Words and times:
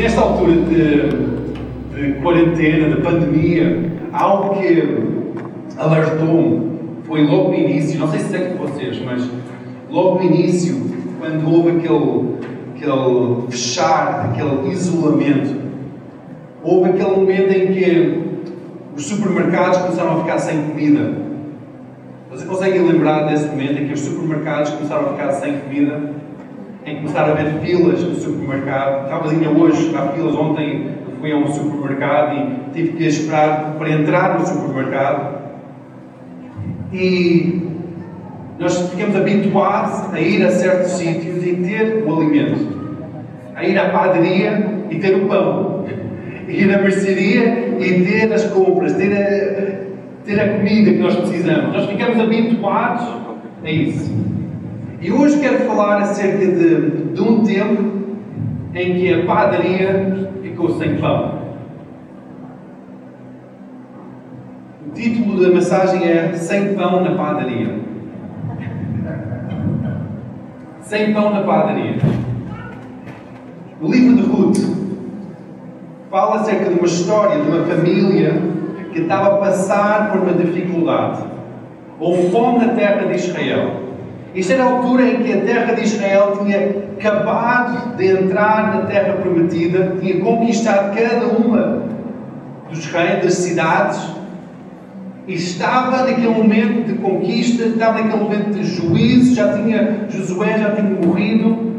Nesta 0.00 0.22
altura 0.22 0.52
de, 0.54 1.10
de 1.94 2.20
quarentena, 2.22 2.96
de 2.96 3.02
pandemia, 3.02 3.92
algo 4.14 4.58
que 4.58 4.98
alertou-me 5.76 6.70
foi 7.04 7.26
logo 7.26 7.50
no 7.50 7.54
início, 7.54 8.00
não 8.00 8.10
sei 8.10 8.20
se 8.20 8.34
é 8.34 8.38
com 8.46 8.66
vocês, 8.66 8.98
mas 9.04 9.28
logo 9.90 10.20
no 10.20 10.24
início, 10.24 10.80
quando 11.18 11.46
houve 11.52 11.72
aquele, 11.72 12.34
aquele 12.74 13.50
fechar, 13.50 14.30
aquele 14.30 14.72
isolamento, 14.72 15.54
houve 16.62 16.88
aquele 16.88 17.16
momento 17.16 17.52
em 17.52 17.74
que 17.74 18.22
os 18.96 19.04
supermercados 19.04 19.80
começaram 19.80 20.16
a 20.16 20.20
ficar 20.20 20.38
sem 20.38 20.62
comida. 20.62 21.12
Vocês 22.30 22.48
conseguem 22.48 22.80
lembrar 22.86 23.24
desse 23.24 23.48
momento 23.48 23.82
em 23.82 23.86
que 23.86 23.92
os 23.92 24.00
supermercados 24.00 24.70
começaram 24.70 25.10
a 25.10 25.12
ficar 25.12 25.32
sem 25.32 25.58
comida? 25.58 26.14
Em 26.84 26.94
que 26.94 27.00
começaram 27.02 27.34
a 27.34 27.38
haver 27.38 27.60
filas 27.60 28.02
no 28.02 28.14
supermercado? 28.14 29.04
Estava 29.04 29.30
ainda 29.30 29.50
hoje, 29.50 29.94
há 29.94 30.08
filas. 30.08 30.34
Ontem 30.34 30.90
fui 31.20 31.30
a 31.30 31.36
um 31.36 31.46
supermercado 31.46 32.36
e 32.36 32.72
tive 32.72 32.96
que 32.96 33.06
esperar 33.06 33.74
para 33.78 33.90
entrar 33.90 34.38
no 34.38 34.46
supermercado. 34.46 35.40
E 36.92 37.68
nós 38.58 38.90
ficamos 38.90 39.14
habituados 39.14 40.14
a 40.14 40.20
ir 40.20 40.42
a 40.44 40.50
certos 40.50 40.92
sítios 40.92 41.44
e 41.44 41.56
ter 41.56 42.02
o 42.06 42.16
alimento. 42.16 42.80
A 43.54 43.64
ir 43.64 43.78
à 43.78 43.90
padaria 43.90 44.86
e 44.90 44.96
ter 44.96 45.16
o 45.16 45.28
pão. 45.28 45.84
Ir 46.48 46.74
à 46.74 46.82
mercearia 46.82 47.76
e 47.78 48.02
ter 48.02 48.32
as 48.32 48.44
compras, 48.46 48.94
ter 48.94 49.12
a, 49.12 50.24
ter 50.24 50.40
a 50.40 50.56
comida 50.56 50.90
que 50.90 50.98
nós 50.98 51.14
precisamos. 51.14 51.72
Nós 51.72 51.88
ficamos 51.88 52.18
habituados 52.18 53.06
a 53.62 53.70
isso. 53.70 54.29
E 55.00 55.10
hoje 55.10 55.40
quero 55.40 55.60
falar 55.60 56.02
acerca 56.02 56.44
de, 56.44 57.14
de 57.14 57.20
um 57.22 57.42
tempo 57.42 57.82
em 58.74 58.98
que 58.98 59.14
a 59.14 59.24
padaria 59.24 60.28
ficou 60.42 60.78
sem 60.78 60.98
pão. 60.98 61.40
O 64.86 64.90
título 64.92 65.42
da 65.42 65.48
mensagem 65.48 66.06
é 66.06 66.34
Sem 66.34 66.74
Pão 66.74 67.02
na 67.02 67.14
Padaria. 67.14 67.80
Sem 70.82 71.14
Pão 71.14 71.32
na 71.32 71.44
Padaria. 71.44 71.96
O 73.80 73.90
livro 73.90 74.16
de 74.16 74.22
Ruth 74.22 74.58
fala 76.10 76.40
acerca 76.42 76.66
de 76.66 76.74
uma 76.74 76.86
história 76.86 77.42
de 77.42 77.48
uma 77.48 77.64
família 77.64 78.34
que 78.92 79.00
estava 79.00 79.36
a 79.36 79.38
passar 79.38 80.12
por 80.12 80.20
uma 80.20 80.34
dificuldade. 80.34 81.22
Houve 81.98 82.30
fome 82.30 82.66
na 82.66 82.74
terra 82.74 83.06
de 83.06 83.14
Israel. 83.14 83.79
Isto 84.34 84.52
era 84.52 84.64
a 84.64 84.70
altura 84.70 85.04
em 85.04 85.22
que 85.22 85.32
a 85.32 85.40
terra 85.40 85.74
de 85.74 85.82
Israel 85.82 86.38
tinha 86.40 86.58
acabado 86.98 87.96
de 87.96 88.06
entrar 88.06 88.74
na 88.74 88.82
terra 88.82 89.14
prometida, 89.14 89.96
tinha 90.00 90.20
conquistado 90.20 90.94
cada 90.94 91.26
uma 91.26 91.82
dos 92.68 92.86
reinos, 92.86 93.24
das 93.24 93.34
cidades, 93.34 94.00
e 95.26 95.34
estava 95.34 96.04
naquele 96.04 96.28
momento 96.28 96.86
de 96.86 96.94
conquista, 96.94 97.64
estava 97.64 98.00
naquele 98.00 98.22
momento 98.22 98.50
de 98.50 98.64
juízo, 98.64 99.34
já 99.34 99.52
tinha, 99.52 100.06
Josué 100.08 100.58
já 100.58 100.70
tinha 100.76 100.90
morrido, 100.90 101.70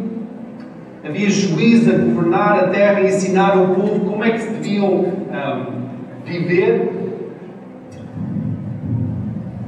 havia 1.04 1.30
juízo 1.30 1.90
a 1.90 1.98
governar 1.98 2.60
a 2.60 2.68
terra 2.68 3.02
e 3.02 3.08
ensinar 3.08 3.58
ao 3.58 3.68
povo 3.70 4.12
como 4.12 4.24
é 4.24 4.32
que 4.32 4.40
se 4.40 4.50
deviam 4.50 4.90
um, 4.90 5.82
viver. 6.26 7.01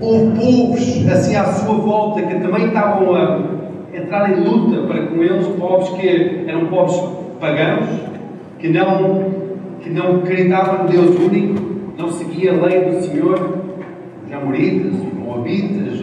Houve 0.04 0.36
povos 0.36 1.08
assim 1.08 1.34
à 1.38 1.46
sua 1.46 1.76
volta 1.76 2.24
que 2.24 2.36
também 2.36 2.66
estavam 2.66 3.16
a 3.16 3.40
entrar 3.94 4.38
em 4.38 4.44
luta 4.44 4.86
para 4.86 5.08
com 5.08 5.24
eles, 5.24 5.48
povos 5.48 5.90
que 5.92 6.44
eram 6.46 6.66
povos 6.66 7.40
pagãos, 7.40 7.88
que 8.60 8.68
não, 8.68 9.32
que 9.80 9.90
não 9.90 10.18
acreditavam 10.18 10.84
no 10.84 10.90
Deus 10.90 11.18
único, 11.18 11.56
não 11.98 12.12
seguia 12.12 12.52
a 12.52 12.66
lei 12.66 12.82
do 12.82 13.02
Senhor 13.02 13.60
os 14.26 14.34
Amoritas, 14.34 14.92
os 14.94 15.14
Moabitas, 15.14 16.02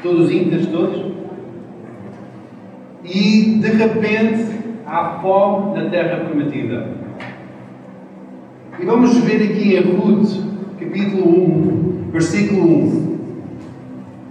todos 0.00 0.26
os 0.26 0.30
Incas, 0.30 0.64
todos. 0.66 1.04
E 3.04 3.58
de 3.60 3.68
repente 3.72 4.46
há 4.86 5.18
fome 5.20 5.80
na 5.80 5.90
terra 5.90 6.26
prometida. 6.26 6.86
E 8.78 8.86
vamos 8.86 9.18
ver 9.18 9.42
aqui 9.50 9.74
em 9.74 9.96
Ruth, 9.96 10.51
capítulo 10.82 11.28
1, 11.28 12.10
versículo 12.10 12.62
1. 12.62 13.18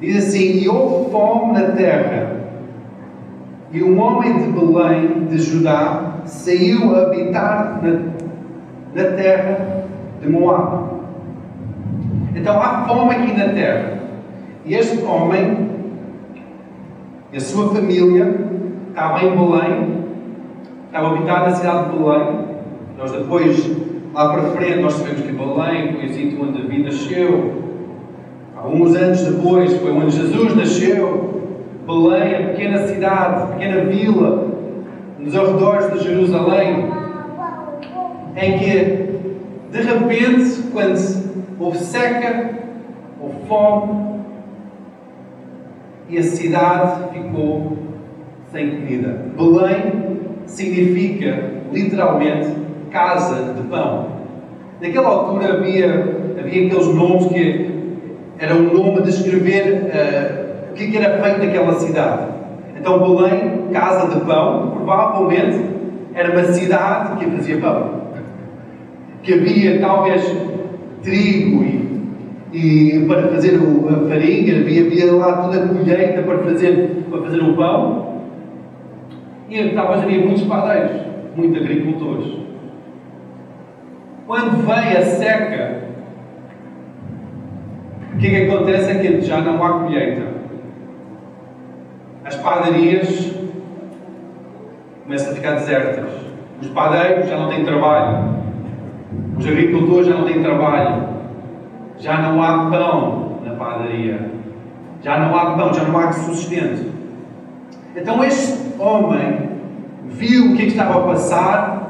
Diz 0.01 0.28
assim: 0.28 0.59
E 0.59 0.69
houve 0.69 1.12
fome 1.12 1.53
na 1.53 1.72
terra, 1.72 2.41
e 3.72 3.81
um 3.84 4.00
homem 4.00 4.38
de 4.38 4.51
Belém, 4.51 5.25
de 5.29 5.38
Judá, 5.38 6.16
saiu 6.25 6.95
a 6.95 7.03
habitar 7.03 7.81
na, 7.81 7.91
na 8.94 9.11
terra 9.16 9.85
de 10.22 10.29
Moab. 10.29 10.91
Então 12.35 12.61
há 12.61 12.85
fome 12.88 13.16
aqui 13.16 13.38
na 13.38 13.50
terra. 13.50 14.00
E 14.66 14.75
este 14.75 15.03
homem 15.03 15.69
e 17.31 17.38
a 17.38 17.40
sua 17.40 17.73
família 17.73 18.35
estava 18.90 19.23
em 19.23 19.29
Belém, 19.29 20.03
estava 20.85 21.07
a 21.07 21.11
habitar 21.11 21.50
na 21.50 21.56
cidade 21.56 21.91
de 21.91 21.97
Belém. 21.97 22.45
Nós 22.97 23.11
depois, 23.11 23.91
lá 24.13 24.33
para 24.33 24.44
frente, 24.51 24.79
nós 24.79 24.94
sabemos 24.94 25.22
que 25.22 25.31
Belém 25.31 25.94
foi 25.94 26.05
o 26.05 26.13
sítio 26.13 26.44
onde 26.44 26.61
Davi 26.61 26.83
nasceu. 26.83 27.61
Alguns 28.55 28.95
anos 28.95 29.22
depois 29.22 29.73
foi 29.77 29.91
onde 29.91 30.16
Jesus 30.16 30.55
nasceu. 30.55 31.41
Belém, 31.85 32.35
a 32.35 32.47
pequena 32.49 32.88
cidade, 32.88 33.44
a 33.44 33.45
pequena 33.47 33.85
vila, 33.85 34.47
nos 35.17 35.35
arredores 35.35 35.94
de 35.94 36.03
Jerusalém, 36.07 36.89
em 38.35 38.59
que, 38.59 39.09
de 39.72 39.81
repente, 39.81 40.63
quando 40.72 40.97
houve 41.59 41.78
seca, 41.79 42.51
houve 43.19 43.35
fome 43.47 44.11
e 46.09 46.17
a 46.17 46.23
cidade 46.23 47.13
ficou 47.13 47.78
sem 48.51 48.69
comida. 48.72 49.25
Belém 49.38 50.19
significa 50.45 51.51
literalmente 51.72 52.61
casa 52.91 53.53
de 53.53 53.63
pão. 53.68 54.07
Naquela 54.81 55.07
altura 55.07 55.53
havia, 55.53 56.34
havia 56.40 56.68
aqueles 56.68 56.88
nomes 56.88 57.28
que 57.28 57.72
eram 58.40 58.57
um 58.57 58.74
nome 58.74 59.00
a 59.00 59.02
descrever 59.02 59.84
uh, 59.84 60.72
o 60.72 60.74
que 60.74 60.97
era 60.97 61.22
feito 61.22 61.46
naquela 61.46 61.74
cidade. 61.74 62.31
Então 62.78 63.00
Belém, 63.00 63.68
casa 63.72 64.07
de 64.07 64.25
pão, 64.25 64.72
provavelmente 64.75 65.63
era 66.13 66.31
uma 66.31 66.44
cidade 66.46 67.18
que 67.18 67.31
fazia 67.31 67.57
pão. 67.59 68.02
Que 69.22 69.34
havia 69.35 69.79
talvez 69.79 70.23
trigo 71.03 71.63
e, 71.63 72.02
e 72.52 73.06
para 73.08 73.28
fazer 73.29 73.58
o, 73.58 73.88
a 73.88 74.09
farinha, 74.09 74.59
havia, 74.59 74.85
havia 74.85 75.13
lá 75.13 75.44
toda 75.44 75.63
a 75.63 75.68
colheita 75.68 76.23
para 76.23 76.40
fazer, 76.40 77.06
para 77.09 77.22
fazer 77.22 77.40
o 77.40 77.56
pão. 77.56 78.22
E 79.47 79.69
talvez 79.69 80.02
havia 80.02 80.25
muitos 80.25 80.44
padeiros, 80.44 81.02
muitos 81.35 81.62
agricultores. 81.62 82.41
Quando 84.31 84.65
vem 84.65 84.95
a 84.95 85.03
seca, 85.03 85.81
o 88.13 88.17
que 88.17 88.27
é 88.27 88.29
que 88.29 88.49
acontece 88.49 88.91
é 88.91 88.95
que 88.95 89.19
já 89.19 89.41
não 89.41 89.61
há 89.61 89.79
colheita. 89.79 90.21
As 92.23 92.37
padarias 92.37 93.33
começam 95.03 95.33
a 95.33 95.35
ficar 95.35 95.55
desertas. 95.55 96.09
Os 96.61 96.69
padeiros 96.69 97.27
já 97.27 97.35
não 97.35 97.49
têm 97.49 97.65
trabalho. 97.65 98.35
Os 99.37 99.45
agricultores 99.45 100.07
já 100.07 100.13
não 100.13 100.23
têm 100.23 100.41
trabalho. 100.41 101.09
Já 101.97 102.21
não 102.21 102.41
há 102.41 102.69
pão 102.69 103.41
na 103.43 103.55
padaria. 103.55 104.31
Já 105.03 105.19
não 105.19 105.35
há 105.35 105.57
pão, 105.57 105.73
já 105.73 105.84
não 105.84 105.99
há 105.99 106.09
sustento. 106.13 106.89
Então 107.97 108.23
este 108.23 108.79
homem 108.79 109.49
viu 110.05 110.53
o 110.53 110.55
que, 110.55 110.61
é 110.61 110.66
que 110.67 110.72
estava 110.72 110.99
a 110.99 111.07
passar, 111.07 111.80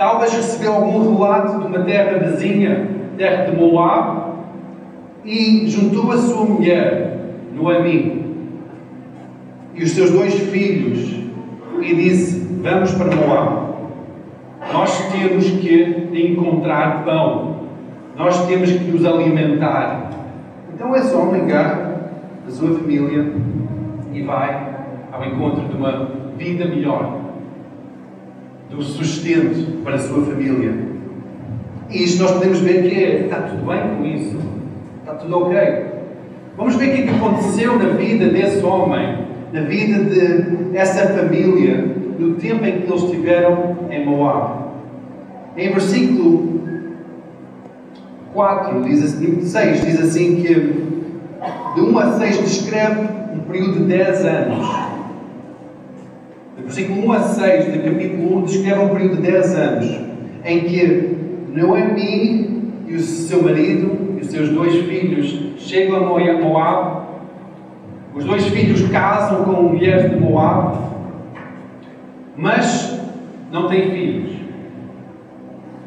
talvez 0.00 0.32
recebeu 0.32 0.72
algum 0.72 1.14
relato 1.14 1.58
de 1.58 1.66
uma 1.66 1.84
terra 1.84 2.18
vizinha, 2.20 2.88
terra 3.18 3.50
de 3.50 3.56
Moab, 3.60 4.30
e 5.26 5.68
juntou 5.68 6.10
a 6.10 6.16
sua 6.16 6.46
mulher, 6.46 7.18
Noemi, 7.54 8.24
e 9.74 9.82
os 9.82 9.90
seus 9.90 10.10
dois 10.10 10.32
filhos, 10.32 11.20
e 11.82 11.94
disse: 11.94 12.40
Vamos 12.62 12.92
para 12.92 13.14
Moab. 13.14 13.74
Nós 14.72 15.12
temos 15.12 15.44
que 15.50 16.08
encontrar 16.14 17.04
pão. 17.04 17.60
Nós 18.16 18.46
temos 18.46 18.70
que 18.70 18.84
nos 18.84 19.04
alimentar. 19.04 20.12
Então 20.72 20.96
esse 20.96 21.14
homem 21.14 21.42
agarra 21.42 22.10
a 22.48 22.50
sua 22.50 22.74
família 22.78 23.34
e 24.14 24.22
vai 24.22 24.66
ao 25.12 25.26
encontro 25.26 25.68
de 25.68 25.76
uma 25.76 26.08
vida 26.38 26.64
melhor, 26.64 27.19
do 28.70 28.82
sustento 28.82 29.82
para 29.82 29.96
a 29.96 29.98
sua 29.98 30.24
família. 30.24 30.72
E 31.90 32.04
isto 32.04 32.22
nós 32.22 32.32
podemos 32.32 32.60
ver 32.60 32.88
que 32.88 32.94
é, 32.94 33.20
está 33.24 33.42
tudo 33.42 33.66
bem 33.66 33.96
com 33.96 34.04
isso, 34.04 34.36
está 35.00 35.14
tudo 35.14 35.38
ok. 35.38 35.84
Vamos 36.56 36.76
ver 36.76 36.90
o 36.90 36.92
que, 36.92 37.00
é 37.00 37.02
que 37.04 37.10
aconteceu 37.10 37.76
na 37.78 37.90
vida 37.90 38.28
desse 38.28 38.64
homem, 38.64 39.18
na 39.52 39.62
vida 39.62 39.98
dessa 40.72 41.08
família, 41.08 41.96
no 42.18 42.34
tempo 42.34 42.64
em 42.64 42.82
que 42.82 42.88
eles 42.88 43.02
estiveram 43.02 43.76
em 43.90 44.04
Moab. 44.04 44.70
Em 45.56 45.70
versículo 45.70 46.60
4, 48.32 48.82
diz 48.84 49.02
assim, 49.02 49.40
6, 49.40 49.84
diz 49.84 50.00
assim 50.00 50.36
que 50.36 50.54
de 51.74 51.80
1 51.80 51.98
a 51.98 52.12
6 52.12 52.38
descreve 52.38 53.00
um 53.34 53.40
período 53.40 53.80
de 53.80 53.84
10 53.86 54.24
anos. 54.24 54.89
Versículo 56.70 57.04
1 57.08 57.12
a 57.12 57.18
6 57.18 57.64
do 57.64 57.82
capítulo 57.82 58.38
1 58.38 58.42
descreve 58.42 58.78
um 58.78 58.88
período 58.90 59.16
de 59.16 59.22
10 59.22 59.54
anos 59.56 60.00
em 60.44 60.60
que 60.60 61.16
Noemi 61.52 62.62
e 62.86 62.94
o 62.94 63.00
seu 63.00 63.42
marido 63.42 64.14
e 64.16 64.20
os 64.20 64.28
seus 64.28 64.50
dois 64.50 64.76
filhos 64.76 65.58
chegam 65.58 65.96
a 65.96 66.38
Moab. 66.38 67.08
Os 68.14 68.24
dois 68.24 68.46
filhos 68.46 68.88
casam 68.88 69.42
com 69.42 69.62
mulheres 69.62 70.12
de 70.12 70.16
Moab, 70.16 70.78
mas 72.36 73.00
não 73.50 73.66
têm 73.66 73.90
filhos. 73.90 74.30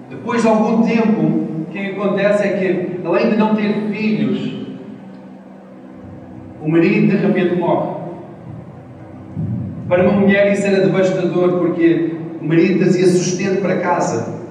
Depois 0.10 0.42
de 0.42 0.50
algum 0.50 0.84
tempo, 0.84 1.22
o 1.22 1.66
que 1.72 1.80
acontece 1.92 2.44
é 2.44 2.58
que, 2.58 3.08
além 3.08 3.30
de 3.30 3.38
não 3.38 3.56
ter 3.56 3.74
filhos, 3.90 4.54
o 6.62 6.70
marido 6.70 7.08
de 7.08 7.16
repente 7.26 7.56
morre. 7.56 8.03
Para 9.88 10.04
uma 10.04 10.22
mulher 10.22 10.54
isso 10.54 10.66
era 10.66 10.86
devastador, 10.86 11.60
porque 11.60 12.14
o 12.42 12.46
marido 12.46 12.80
trazia 12.80 13.06
sustento 13.08 13.62
para 13.62 13.78
casa. 13.78 14.42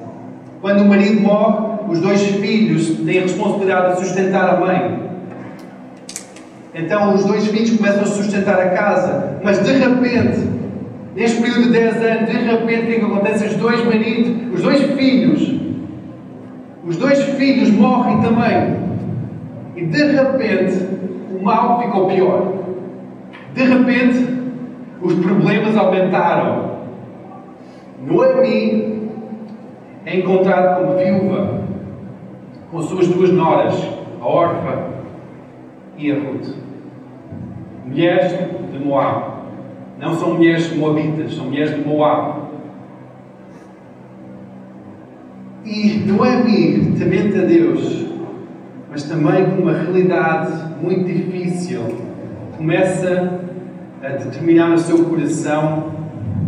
Quando 0.60 0.82
o 0.82 0.88
marido 0.88 1.20
morre, 1.20 1.72
os 1.88 2.00
dois 2.00 2.22
filhos 2.22 2.98
têm 3.04 3.18
a 3.18 3.22
responsabilidade 3.22 3.94
de 3.94 4.06
sustentar 4.06 4.54
a 4.54 4.60
mãe. 4.60 5.00
Então 6.74 7.14
os 7.14 7.24
dois 7.24 7.46
filhos 7.46 7.76
começam 7.76 8.02
a 8.02 8.06
sustentar 8.06 8.58
a 8.58 8.70
casa, 8.70 9.38
mas 9.42 9.58
de 9.62 9.72
repente, 9.72 10.38
neste 11.14 11.40
período 11.40 11.64
de 11.64 11.72
10 11.72 11.96
anos, 11.96 12.30
de 12.30 12.36
repente 12.36 12.82
o 12.82 12.86
que, 12.86 12.92
é 12.92 12.98
que 12.98 13.04
acontece? 13.04 13.46
Os 13.46 13.54
dois 13.56 13.84
maridos, 13.84 14.54
os 14.54 14.62
dois 14.62 14.82
filhos, 14.92 15.54
os 16.86 16.96
dois 16.96 17.22
filhos 17.22 17.70
morrem 17.70 18.20
também. 18.20 18.76
E 19.76 19.84
de 19.84 20.02
repente 20.12 20.78
o 21.34 21.42
mal 21.42 21.82
ficou 21.82 22.06
pior. 22.06 22.52
De 23.54 23.64
repente 23.64 24.41
os 25.02 25.14
problemas 25.14 25.76
aumentaram. 25.76 26.72
Noemi 28.06 29.10
é 30.06 30.18
encontrado 30.18 30.80
como 30.80 30.98
viúva, 30.98 31.62
com 32.70 32.82
suas 32.82 33.08
duas 33.08 33.30
noras, 33.30 33.74
a 34.20 34.26
Orfa 34.26 34.88
e 35.98 36.10
a 36.10 36.14
Ruth. 36.14 36.54
Mulheres 37.86 38.32
de 38.72 38.78
Moab. 38.78 39.32
Não 39.98 40.14
são 40.14 40.34
mulheres 40.34 40.74
moabitas, 40.76 41.34
são 41.34 41.46
mulheres 41.46 41.74
de 41.74 41.88
Moab. 41.88 42.42
E 45.64 46.02
Noemi, 46.06 46.96
temente 46.98 47.38
a 47.38 47.44
Deus, 47.44 48.06
mas 48.90 49.04
também 49.04 49.44
com 49.46 49.62
uma 49.62 49.72
realidade 49.72 50.52
muito 50.80 51.04
difícil, 51.04 51.82
começa 52.56 53.41
a 54.02 54.08
determinar 54.08 54.70
no 54.70 54.78
seu 54.78 55.04
coração 55.04 55.84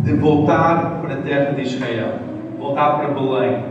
de 0.03 0.13
voltar 0.13 0.99
para 1.01 1.13
a 1.15 1.17
terra 1.17 1.51
de 1.53 1.61
Israel 1.61 2.25
voltar 2.57 2.97
para 2.97 3.07
Belém, 3.09 3.63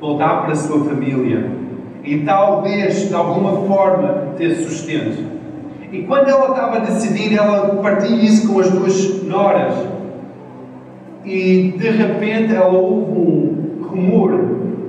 voltar 0.00 0.42
para 0.42 0.52
a 0.52 0.56
sua 0.56 0.84
família 0.84 1.50
e 2.02 2.18
talvez 2.20 3.08
de 3.08 3.14
alguma 3.14 3.66
forma 3.66 4.34
ter 4.36 4.54
sustento. 4.56 5.22
E 5.92 6.02
quando 6.02 6.28
ela 6.28 6.50
estava 6.50 6.76
a 6.76 6.80
decidir, 6.80 7.36
ela 7.36 7.76
partilha 7.76 8.22
isso 8.22 8.52
com 8.52 8.60
as 8.60 8.70
duas 8.70 9.22
noras. 9.24 9.74
E 11.24 11.74
de 11.76 11.90
repente 11.90 12.54
ela 12.54 12.68
ouve 12.68 13.12
um 13.12 13.82
rumor, 13.82 14.32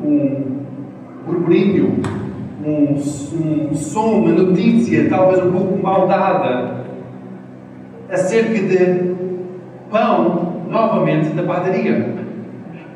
um 0.04 0.62
burburinho, 1.26 2.02
um, 2.66 2.94
um 2.94 3.76
som, 3.76 4.22
uma 4.22 4.32
notícia, 4.32 5.10
talvez 5.10 5.44
um 5.44 5.52
pouco 5.52 5.82
mal 5.82 6.08
dada, 6.08 6.81
acerca 8.12 8.60
de 8.60 9.16
pão 9.90 10.64
novamente 10.70 11.30
da 11.30 11.44
padaria 11.44 12.22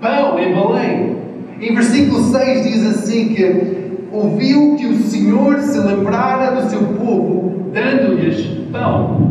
pão 0.06 0.38
em 0.40 0.54
Belém. 0.54 1.16
Em 1.60 1.74
versículo 1.74 2.22
6 2.24 2.64
diz 2.64 2.86
assim 2.86 3.34
que 3.34 4.08
ouviu 4.12 4.76
que 4.76 4.86
o 4.86 4.98
Senhor 4.98 5.60
se 5.60 5.80
lembrara 5.80 6.62
do 6.62 6.70
seu 6.70 6.82
povo, 6.82 7.72
dando-lhes 7.74 8.46
pão. 8.72 9.26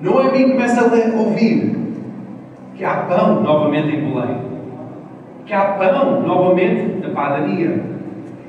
Noemi 0.00 0.52
começa 0.52 0.80
a 0.80 1.18
ouvir 1.18 1.76
que 2.74 2.84
há 2.84 2.94
pão 3.02 3.42
novamente 3.42 3.94
em 3.94 4.00
Belém. 4.00 4.50
Que 5.44 5.52
há 5.52 5.64
pão 5.72 6.22
novamente 6.22 7.02
na 7.02 7.10
padaria. 7.10 7.84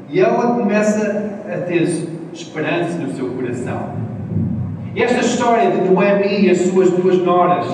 E 0.09 0.19
ela 0.19 0.55
começa 0.55 1.41
a 1.51 1.57
ter 1.57 1.83
esperança 2.31 2.97
no 2.99 3.13
seu 3.13 3.29
coração. 3.31 4.10
Esta 4.95 5.21
história 5.21 5.71
de 5.71 5.89
Noemi 5.89 6.47
e 6.47 6.49
as 6.49 6.57
suas 6.63 6.91
duas 6.91 7.17
noras. 7.19 7.65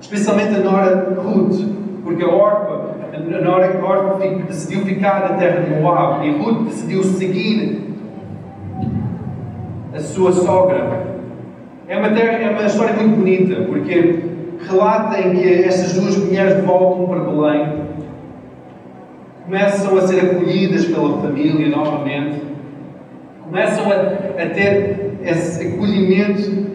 Especialmente 0.00 0.54
a 0.54 0.58
Nora 0.60 1.16
Ruth, 1.20 1.66
porque 2.04 2.22
a 2.22 2.28
Orpa, 2.28 2.94
a 3.12 3.40
Nora 3.40 3.84
Orpa 3.84 4.24
decidiu 4.46 4.84
ficar 4.84 5.28
na 5.28 5.36
terra 5.36 5.62
de 5.62 5.80
Moab 5.80 6.24
e 6.24 6.30
Ruth 6.30 6.66
decidiu 6.66 7.02
seguir 7.02 7.82
a 9.92 9.98
sua 9.98 10.30
sogra. 10.30 11.14
É 11.88 11.98
uma, 11.98 12.10
terra, 12.10 12.38
é 12.38 12.50
uma 12.50 12.66
história 12.66 12.94
muito 12.94 13.16
bonita, 13.16 13.62
porque 13.62 14.22
relata 14.68 15.20
em 15.20 15.34
que 15.34 15.64
estas 15.64 15.94
duas 15.94 16.16
mulheres 16.16 16.64
voltam 16.64 17.08
para 17.08 17.20
Belém, 17.24 17.84
começam 19.44 19.98
a 19.98 20.00
ser 20.02 20.20
acolhidas 20.20 20.84
pela 20.84 21.18
família 21.20 21.68
novamente, 21.68 22.40
começam 23.44 23.84
a, 23.90 24.42
a 24.42 24.46
ter 24.50 25.03
esse 25.24 25.66
acolhimento 25.66 26.74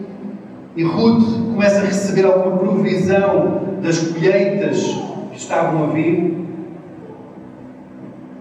e 0.76 0.82
Ruth 0.82 1.24
começa 1.52 1.80
a 1.80 1.84
receber 1.84 2.24
alguma 2.24 2.56
provisão 2.58 3.60
das 3.82 3.98
colheitas 3.98 4.82
que 5.30 5.38
estavam 5.38 5.84
a 5.84 5.86
vir. 5.88 6.38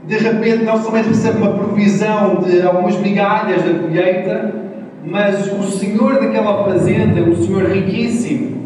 De 0.05 0.17
repente, 0.17 0.63
não 0.63 0.81
somente 0.81 1.09
recebe 1.09 1.37
uma 1.37 1.53
provisão 1.53 2.37
de 2.37 2.61
algumas 2.61 2.97
migalhas 2.99 3.63
da 3.63 3.79
colheita, 3.79 4.55
mas 5.05 5.51
o 5.51 5.63
senhor 5.63 6.19
daquela 6.19 6.63
fazenda, 6.63 7.21
o 7.21 7.35
senhor 7.35 7.65
riquíssimo, 7.65 8.59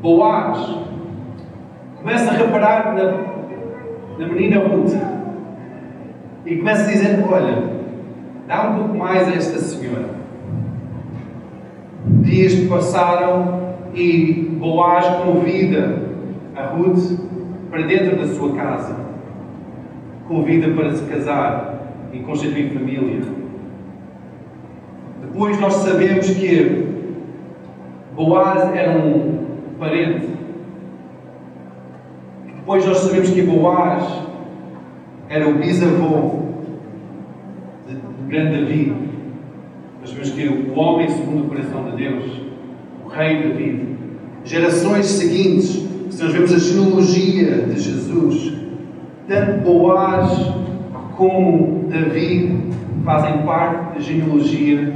Boaz, 0.00 0.76
começa 1.98 2.30
a 2.30 2.34
reparar 2.34 2.94
na, 2.94 3.04
na 4.18 4.32
menina 4.32 4.60
Ruth 4.60 4.94
e 6.44 6.56
começa 6.56 6.82
a 6.82 6.92
dizer: 6.92 7.24
Olha, 7.28 7.75
dá 8.46 8.70
um 8.70 8.74
pouco 8.76 8.96
mais 8.96 9.28
a 9.28 9.32
esta 9.32 9.58
senhora. 9.58 10.08
Dias 12.22 12.54
passaram 12.68 13.74
e 13.94 14.56
Boaz 14.58 15.06
convida 15.24 16.02
a 16.54 16.66
Ruth 16.66 17.18
para 17.70 17.82
dentro 17.82 18.16
da 18.16 18.26
sua 18.28 18.54
casa. 18.54 18.96
Convida 20.28 20.68
para 20.74 20.94
se 20.94 21.04
casar 21.04 21.74
e 22.12 22.20
constituir 22.20 22.72
família. 22.72 23.22
Depois 25.22 25.60
nós 25.60 25.74
sabemos 25.74 26.30
que 26.30 26.86
Boaz 28.14 28.74
era 28.74 28.92
um 28.92 29.44
parente. 29.78 30.28
Depois 32.46 32.86
nós 32.86 32.98
sabemos 32.98 33.30
que 33.30 33.42
Boaz 33.42 34.04
era 35.28 35.48
o 35.48 35.54
bisavô 35.54 36.45
grande 38.28 38.60
Davi. 38.60 38.92
Nós 40.00 40.12
vemos 40.12 40.30
que 40.30 40.48
o 40.48 40.78
homem 40.78 41.08
segundo 41.08 41.46
o 41.46 41.48
coração 41.48 41.90
de 41.90 41.96
Deus, 41.96 42.24
o 43.04 43.08
rei 43.08 43.42
David, 43.42 43.96
gerações 44.44 45.06
seguintes, 45.06 45.86
se 46.10 46.22
nós 46.22 46.32
vemos 46.32 46.52
a 46.52 46.58
genealogia 46.58 47.66
de 47.66 47.80
Jesus, 47.80 48.52
tanto 49.26 49.64
Boaz 49.64 50.30
como 51.16 51.88
Davi 51.88 52.56
fazem 53.04 53.38
parte 53.42 53.94
da 53.94 54.00
genealogia 54.00 54.92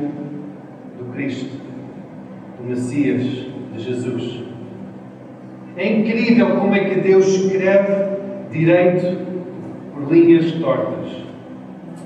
do 0.99 1.05
Cristo, 1.13 1.57
do 2.59 2.69
Messias, 2.69 3.23
de 3.23 3.83
Jesus. 3.83 4.41
É 5.77 5.99
incrível 5.99 6.57
como 6.57 6.75
é 6.75 6.85
que 6.85 7.01
Deus 7.01 7.27
escreve 7.27 8.19
direito 8.51 9.19
por 9.95 10.13
linhas 10.13 10.53
tortas. 10.53 11.30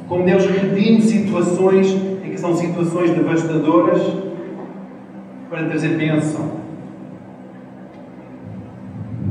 Como 0.09 0.25
Deus 0.25 0.47
redime 0.47 1.01
situações 1.01 2.15
que 2.35 2.41
são 2.41 2.57
situações 2.57 3.11
devastadoras 3.13 4.03
para 5.49 5.67
trazer 5.69 5.97
bênção. 5.97 6.51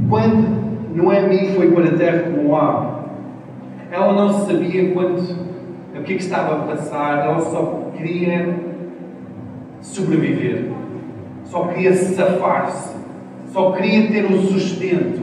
Quando 0.10 0.96
Noemi 0.96 1.54
foi 1.54 1.70
para 1.72 1.90
a 1.90 1.98
terra 1.98 2.24
de 2.24 2.30
Moab, 2.30 3.10
ela 3.92 4.14
não 4.14 4.46
sabia 4.46 4.94
quanto, 4.94 5.22
o 5.22 6.04
que, 6.04 6.14
é 6.14 6.16
que 6.16 6.24
estava 6.24 6.56
a 6.56 6.68
passar, 6.68 7.26
ela 7.26 7.42
só 7.42 7.92
queria 7.98 8.56
sobreviver. 9.82 10.72
só 11.44 11.68
queria 11.68 11.94
safar-se, 11.94 12.96
só 13.52 13.74
queria 13.74 14.08
ter 14.08 14.26
um 14.26 14.42
sustento. 14.44 15.22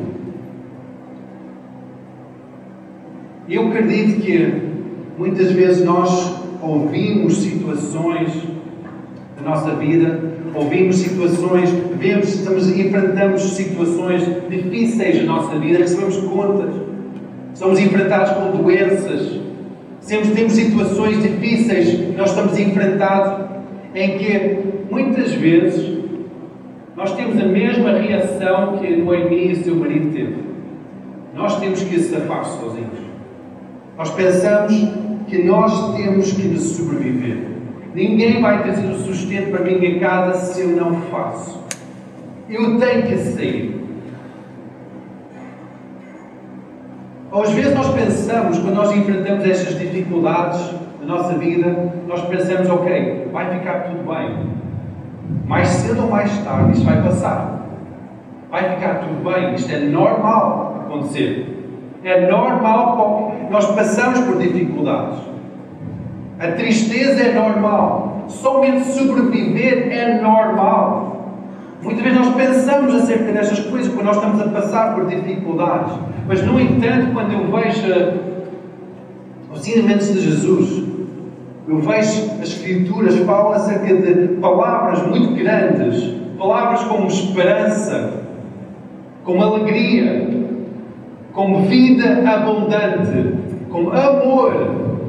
Eu 3.48 3.68
acredito 3.68 4.20
que 4.20 4.69
muitas 5.20 5.52
vezes 5.52 5.84
nós 5.84 6.34
ouvimos 6.62 7.36
situações 7.36 8.32
da 9.36 9.50
nossa 9.50 9.72
vida, 9.74 10.18
ouvimos 10.54 10.96
situações, 10.96 11.68
vemos, 11.98 12.34
estamos, 12.34 12.70
enfrentamos 12.70 13.42
situações 13.42 14.22
difíceis 14.48 15.26
na 15.26 15.34
nossa 15.34 15.58
vida, 15.58 15.78
recebemos 15.78 16.16
contas, 16.16 16.70
somos 17.52 17.78
enfrentados 17.78 18.32
com 18.32 18.62
doenças, 18.62 19.38
temos, 20.08 20.28
temos 20.30 20.52
situações 20.54 21.22
difíceis 21.22 21.90
que 21.90 22.16
nós 22.16 22.30
estamos 22.30 22.58
enfrentados, 22.58 23.46
em 23.94 24.16
que 24.16 24.58
muitas 24.90 25.32
vezes 25.32 25.98
nós 26.96 27.14
temos 27.14 27.38
a 27.38 27.44
mesma 27.44 27.92
reação 27.92 28.78
que 28.78 28.96
Noemi 28.96 29.52
e 29.52 29.56
seu 29.56 29.76
marido 29.76 30.14
teve. 30.14 30.36
Nós 31.34 31.60
temos 31.60 31.82
que 31.82 32.00
safar 32.00 32.42
sozinhos. 32.46 33.10
Nós 34.00 34.10
pensamos 34.12 35.09
que 35.30 35.44
nós 35.44 35.94
temos 35.94 36.32
que 36.32 36.48
nos 36.48 36.76
sobreviver. 36.76 37.38
Ninguém 37.94 38.42
vai 38.42 38.62
trazer 38.62 38.86
o 38.88 38.98
sustento 38.98 39.52
para 39.52 39.64
minha 39.64 39.98
casa 40.00 40.52
se 40.52 40.60
eu 40.60 40.68
não 40.70 41.00
faço. 41.02 41.60
Eu 42.48 42.78
tenho 42.78 43.06
que 43.06 43.16
sair. 43.16 43.80
Às 47.32 47.50
vezes 47.52 47.74
nós 47.74 47.88
pensamos, 47.94 48.58
quando 48.58 48.74
nós 48.74 48.92
enfrentamos 48.92 49.44
estas 49.44 49.78
dificuldades 49.78 50.74
na 51.00 51.14
nossa 51.16 51.34
vida, 51.38 51.92
nós 52.08 52.22
pensamos, 52.22 52.68
ok, 52.68 53.28
vai 53.32 53.56
ficar 53.56 53.84
tudo 53.84 54.12
bem. 54.12 54.50
Mais 55.46 55.68
cedo 55.68 56.02
ou 56.02 56.10
mais 56.10 56.36
tarde 56.38 56.72
isto 56.72 56.84
vai 56.84 57.00
passar. 57.02 57.60
Vai 58.50 58.74
ficar 58.74 58.94
tudo 58.96 59.30
bem. 59.30 59.54
Isto 59.54 59.72
é 59.72 59.78
normal 59.78 60.86
acontecer. 60.86 61.56
É 62.02 62.28
normal. 62.28 63.29
Nós 63.50 63.66
passamos 63.66 64.20
por 64.20 64.38
dificuldades. 64.38 65.18
A 66.38 66.52
tristeza 66.52 67.20
é 67.20 67.34
normal. 67.34 68.24
Somente 68.28 68.84
sobreviver 68.92 69.88
é 69.92 70.20
normal. 70.22 71.10
Muitas 71.82 72.02
vezes 72.02 72.18
nós 72.18 72.34
pensamos 72.34 72.94
acerca 72.94 73.32
destas 73.32 73.60
coisas 73.60 73.92
quando 73.92 74.06
nós 74.06 74.16
estamos 74.16 74.40
a 74.40 74.48
passar 74.48 74.94
por 74.94 75.06
dificuldades. 75.06 75.94
Mas, 76.28 76.42
no 76.42 76.60
entanto, 76.60 77.12
quando 77.12 77.32
eu 77.32 77.50
vejo 77.50 78.20
os 79.52 79.66
ensinamentos 79.66 80.12
de 80.12 80.20
Jesus, 80.20 80.84
eu 81.66 81.78
vejo 81.80 82.30
as 82.40 82.48
Escrituras 82.48 83.16
falam 83.18 83.52
acerca 83.52 83.94
de 83.94 84.36
palavras 84.36 85.06
muito 85.06 85.34
grandes, 85.34 86.14
palavras 86.38 86.82
como 86.84 87.06
esperança, 87.06 88.12
como 89.24 89.42
alegria, 89.42 90.39
como 91.32 91.62
vida 91.62 92.22
abundante, 92.30 93.34
como 93.70 93.92
amor. 93.92 95.00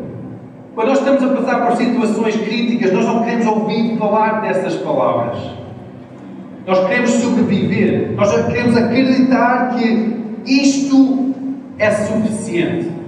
Quando 0.75 0.87
nós 0.87 0.99
estamos 0.99 1.23
a 1.23 1.27
passar 1.27 1.67
por 1.67 1.77
situações 1.77 2.35
críticas, 2.35 2.93
nós 2.93 3.05
não 3.05 3.23
queremos 3.23 3.47
ouvir 3.47 3.97
falar 3.97 4.41
dessas 4.41 4.75
palavras. 4.75 5.37
Nós 6.65 6.87
queremos 6.87 7.09
sobreviver, 7.09 8.13
nós 8.15 8.31
queremos 8.45 8.77
acreditar 8.77 9.75
que 9.75 10.15
isto 10.45 11.33
é 11.77 11.91
suficiente 11.91 13.01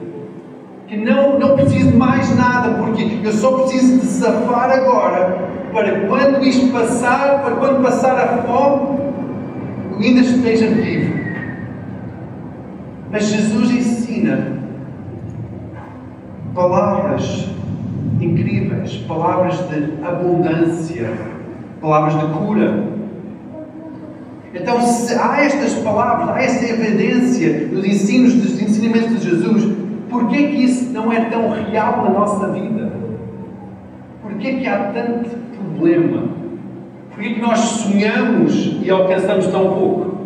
que 0.94 0.98
não, 0.98 1.40
não 1.40 1.56
preciso 1.56 1.92
de 1.92 1.98
mais 1.98 2.36
nada, 2.36 2.76
porque 2.76 3.20
eu 3.24 3.32
só 3.32 3.52
preciso 3.60 4.00
de 4.00 4.06
safar 4.06 4.70
agora, 4.70 5.50
para 5.72 6.02
quando 6.02 6.44
isto 6.46 6.72
passar, 6.72 7.42
para 7.42 7.56
quando 7.56 7.82
passar 7.82 8.16
a 8.16 8.44
fome, 8.44 9.00
eu 9.92 10.00
ainda 10.00 10.22
esteja 10.22 10.68
vivo. 10.68 11.13
Mas 13.14 13.28
Jesus 13.28 13.72
ensina 13.72 14.58
palavras 16.54 17.48
incríveis, 18.20 18.98
palavras 19.08 19.58
de 19.70 20.06
abundância, 20.06 21.14
palavras 21.80 22.20
de 22.20 22.26
cura. 22.34 22.84
Então, 24.54 24.82
se 24.82 25.14
há 25.14 25.42
estas 25.42 25.76
palavras, 25.76 26.30
há 26.30 26.42
esta 26.42 26.66
evidência 26.66 27.70
nos 27.72 27.86
ensinos, 27.86 28.34
dos 28.34 28.62
ensinamentos 28.62 29.22
de 29.22 29.30
Jesus, 29.30 29.74
Porquê 30.14 30.48
que 30.50 30.64
isso 30.64 30.92
não 30.92 31.12
é 31.12 31.22
tão 31.26 31.50
real 31.50 32.04
na 32.04 32.10
nossa 32.12 32.48
vida? 32.50 32.94
Porquê 34.22 34.54
que 34.54 34.68
há 34.68 34.92
tanto 34.94 35.30
problema? 35.58 36.30
Porquê 37.10 37.34
que 37.34 37.42
nós 37.42 37.60
sonhamos 37.60 38.78
e 38.84 38.92
alcançamos 38.92 39.48
tão 39.48 39.74
pouco? 39.74 40.18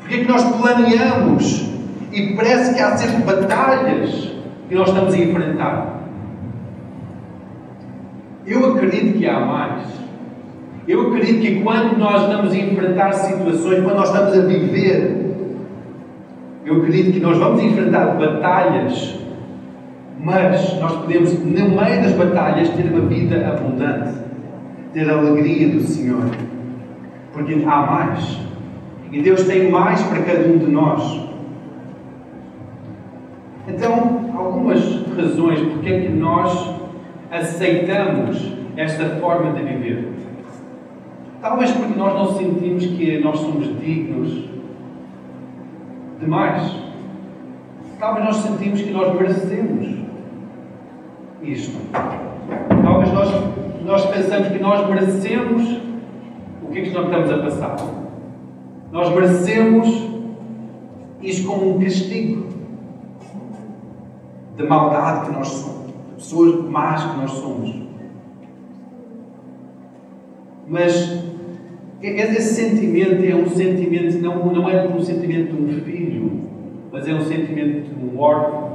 Porquê 0.00 0.18
que 0.18 0.28
nós 0.30 0.44
planeamos 0.56 1.73
e 2.14 2.34
parece 2.34 2.74
que 2.74 2.80
há 2.80 2.96
sempre 2.96 3.22
batalhas 3.22 4.32
que 4.68 4.74
nós 4.74 4.88
estamos 4.88 5.14
a 5.14 5.18
enfrentar? 5.18 6.00
Eu 8.46 8.74
acredito 8.74 9.18
que 9.18 9.26
há 9.26 9.40
mais. 9.40 9.82
Eu 10.86 11.08
acredito 11.08 11.40
que 11.40 11.60
quando 11.62 11.98
nós 11.98 12.22
estamos 12.22 12.52
a 12.52 12.56
enfrentar 12.56 13.12
situações, 13.12 13.82
quando 13.82 13.96
nós 13.96 14.08
estamos 14.08 14.38
a 14.38 14.42
viver 14.42 15.24
eu 16.64 16.78
acredito 16.78 17.12
que 17.12 17.20
nós 17.20 17.36
vamos 17.36 17.62
enfrentar 17.62 18.16
batalhas, 18.16 19.18
mas 20.18 20.80
nós 20.80 20.96
podemos, 20.96 21.38
no 21.38 21.68
meio 21.68 22.02
das 22.02 22.12
batalhas, 22.12 22.70
ter 22.70 22.90
uma 22.90 23.06
vida 23.06 23.46
abundante, 23.46 24.14
ter 24.94 25.10
a 25.10 25.18
alegria 25.18 25.68
do 25.68 25.80
Senhor, 25.82 26.24
porque 27.34 27.62
há 27.66 27.82
mais. 27.82 28.38
E 29.12 29.20
Deus 29.20 29.42
tem 29.42 29.70
mais 29.70 30.02
para 30.04 30.22
cada 30.22 30.48
um 30.48 30.56
de 30.56 30.70
nós. 30.70 31.23
Então, 33.66 34.30
algumas 34.36 34.80
razões 35.16 35.60
porque 35.60 35.88
é 35.88 36.00
que 36.02 36.08
nós 36.10 36.74
aceitamos 37.30 38.52
esta 38.76 39.16
forma 39.16 39.52
de 39.52 39.62
viver. 39.62 40.12
Talvez 41.40 41.70
porque 41.72 41.98
nós 41.98 42.14
não 42.14 42.34
sentimos 42.34 42.84
que 42.86 43.18
nós 43.20 43.38
somos 43.38 43.66
dignos 43.80 44.48
demais. 46.20 46.76
Talvez 47.98 48.24
nós 48.24 48.36
sentimos 48.36 48.82
que 48.82 48.90
nós 48.90 49.14
merecemos 49.14 49.96
isto. 51.42 51.78
Talvez 52.82 53.12
nós, 53.12 53.28
nós 53.84 54.06
pensamos 54.06 54.48
que 54.48 54.58
nós 54.58 54.88
merecemos 54.88 55.80
o 56.62 56.70
que 56.70 56.80
é 56.80 56.82
que 56.82 56.90
nós 56.90 57.04
estamos 57.04 57.30
a 57.30 57.38
passar. 57.38 57.76
Nós 58.92 59.14
merecemos 59.14 60.10
isto 61.22 61.48
como 61.48 61.76
um 61.76 61.80
castigo 61.80 62.44
da 64.56 64.64
maldade 64.66 65.26
que 65.26 65.36
nós 65.36 65.48
somos, 65.48 65.86
de 65.86 66.14
pessoas 66.14 66.64
más 66.70 67.04
que 67.04 67.16
nós 67.18 67.30
somos. 67.30 67.84
Mas 70.66 71.24
esse 72.02 72.54
sentimento 72.54 73.24
é 73.24 73.34
um 73.34 73.48
sentimento, 73.48 74.18
não, 74.18 74.52
não 74.52 74.68
é 74.68 74.86
um 74.86 75.00
sentimento 75.00 75.54
de 75.54 75.62
um 75.62 75.80
filho, 75.82 76.40
mas 76.92 77.08
é 77.08 77.14
um 77.14 77.22
sentimento 77.22 77.88
de 77.88 78.04
um 78.04 78.18
órfão. 78.18 78.74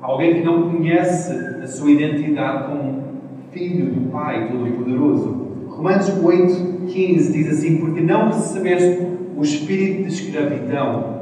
Alguém 0.00 0.34
que 0.34 0.44
não 0.44 0.70
conhece 0.70 1.32
a 1.62 1.66
sua 1.66 1.90
identidade 1.90 2.68
como 2.68 3.02
filho 3.50 3.86
do 3.86 4.10
Pai 4.10 4.48
Todo-Poderoso. 4.48 5.48
Romanos 5.68 6.08
8, 6.24 6.86
15 6.86 7.32
diz 7.32 7.48
assim: 7.50 7.78
Porque 7.78 8.00
não 8.00 8.26
recebeste 8.26 9.06
o 9.36 9.42
espírito 9.42 10.08
de 10.08 10.14
escravidão 10.14 11.18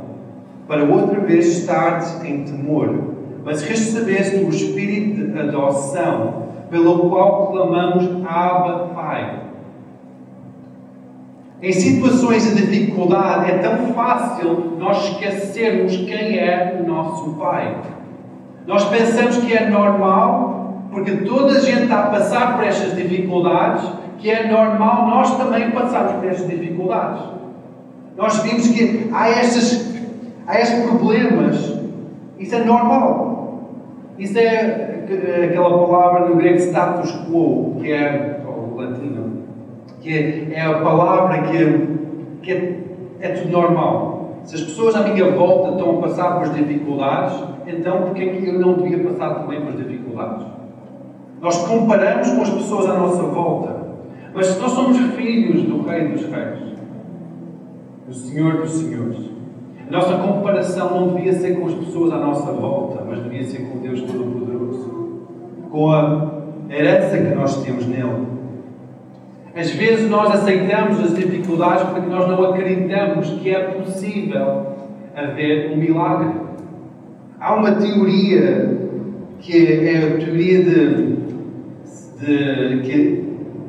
para 0.68 0.84
outra 0.84 1.20
vez 1.20 1.46
estar 1.58 2.24
em 2.26 2.44
temor, 2.44 3.15
mas 3.46 3.62
recebeste 3.62 4.38
o 4.38 4.48
espírito 4.48 5.28
de 5.28 5.38
adoção, 5.38 6.48
pelo 6.68 7.08
qual 7.08 7.52
clamamos 7.52 8.04
Abba 8.26 8.88
Pai. 8.92 9.42
Em 11.62 11.72
situações 11.72 12.56
de 12.56 12.66
dificuldade 12.66 13.52
é 13.52 13.58
tão 13.58 13.94
fácil 13.94 14.72
nós 14.80 15.10
esquecermos 15.10 15.96
quem 15.96 16.40
é 16.40 16.80
o 16.80 16.88
nosso 16.88 17.34
Pai. 17.34 17.76
Nós 18.66 18.84
pensamos 18.86 19.36
que 19.36 19.56
é 19.56 19.70
normal, 19.70 20.82
porque 20.90 21.12
toda 21.18 21.58
a 21.58 21.60
gente 21.60 21.84
está 21.84 22.00
a 22.00 22.10
passar 22.10 22.56
por 22.56 22.64
estas 22.64 22.96
dificuldades, 22.96 23.88
que 24.18 24.28
é 24.28 24.50
normal 24.50 25.06
nós 25.06 25.38
também 25.38 25.70
passarmos 25.70 26.14
por 26.14 26.26
estas 26.26 26.48
dificuldades. 26.48 27.22
Nós 28.16 28.42
vimos 28.42 28.66
que 28.66 29.08
há, 29.12 29.30
estes, 29.30 29.94
há 30.48 30.58
estes 30.58 30.84
problemas. 30.84 31.76
Isso 32.40 32.54
é 32.54 32.64
normal. 32.64 33.35
Isso 34.18 34.38
é 34.38 35.04
aquela 35.44 35.86
palavra 35.86 36.28
no 36.28 36.36
grego 36.36 36.58
status 36.58 37.12
quo, 37.28 37.76
que 37.80 37.92
é, 37.92 38.40
ou 38.46 38.76
latino, 38.76 39.42
que 40.00 40.52
é 40.52 40.62
a 40.62 40.80
palavra 40.80 41.42
que, 41.42 41.88
que 42.42 42.52
é, 42.52 42.80
é 43.20 43.28
tudo 43.28 43.50
normal. 43.50 44.40
Se 44.44 44.54
as 44.54 44.62
pessoas 44.62 44.94
à 44.94 45.02
minha 45.02 45.30
volta 45.32 45.72
estão 45.72 45.98
a 45.98 46.02
passar 46.02 46.38
por 46.38 46.48
dificuldades, 46.50 47.42
então 47.66 48.02
porquê 48.02 48.22
é 48.22 48.26
que 48.28 48.48
eu 48.48 48.58
não 48.58 48.74
devia 48.74 49.00
passar 49.00 49.34
também 49.34 49.60
por 49.60 49.72
dificuldades? 49.72 50.46
Nós 51.40 51.66
comparamos 51.66 52.30
com 52.30 52.42
as 52.42 52.50
pessoas 52.50 52.86
à 52.86 52.94
nossa 52.94 53.22
volta. 53.24 53.86
Mas 54.34 54.46
se 54.46 54.60
nós 54.60 54.72
somos 54.72 54.98
filhos 55.14 55.62
do 55.62 55.82
Rei 55.82 56.08
dos 56.08 56.24
Reis, 56.26 56.76
do 58.06 58.14
Senhor 58.14 58.58
dos 58.58 58.72
Senhores, 58.72 59.35
a 59.88 59.92
nossa 59.92 60.16
comparação 60.16 61.00
não 61.00 61.14
devia 61.14 61.32
ser 61.32 61.56
com 61.56 61.66
as 61.66 61.74
pessoas 61.74 62.12
à 62.12 62.18
nossa 62.18 62.50
volta, 62.52 63.04
mas 63.08 63.22
devia 63.22 63.44
ser 63.44 63.68
com 63.68 63.78
Deus 63.78 64.02
Todo-Poderoso, 64.02 65.22
com 65.70 65.92
a 65.92 66.42
herança 66.68 67.16
que 67.16 67.34
nós 67.34 67.62
temos 67.62 67.86
nele. 67.86 68.26
Às 69.54 69.70
vezes 69.70 70.10
nós 70.10 70.34
aceitamos 70.34 71.00
as 71.00 71.14
dificuldades 71.14 71.84
porque 71.84 72.08
nós 72.08 72.28
não 72.28 72.44
acreditamos 72.50 73.30
que 73.40 73.54
é 73.54 73.60
possível 73.70 74.66
haver 75.14 75.72
um 75.72 75.76
milagre. 75.76 76.34
Há 77.40 77.54
uma 77.54 77.72
teoria 77.72 78.76
que 79.38 79.86
é 79.86 79.98
a 79.98 80.18
teoria 80.18 80.64
de, 80.64 81.16
de 82.20 82.80
que 82.82 83.24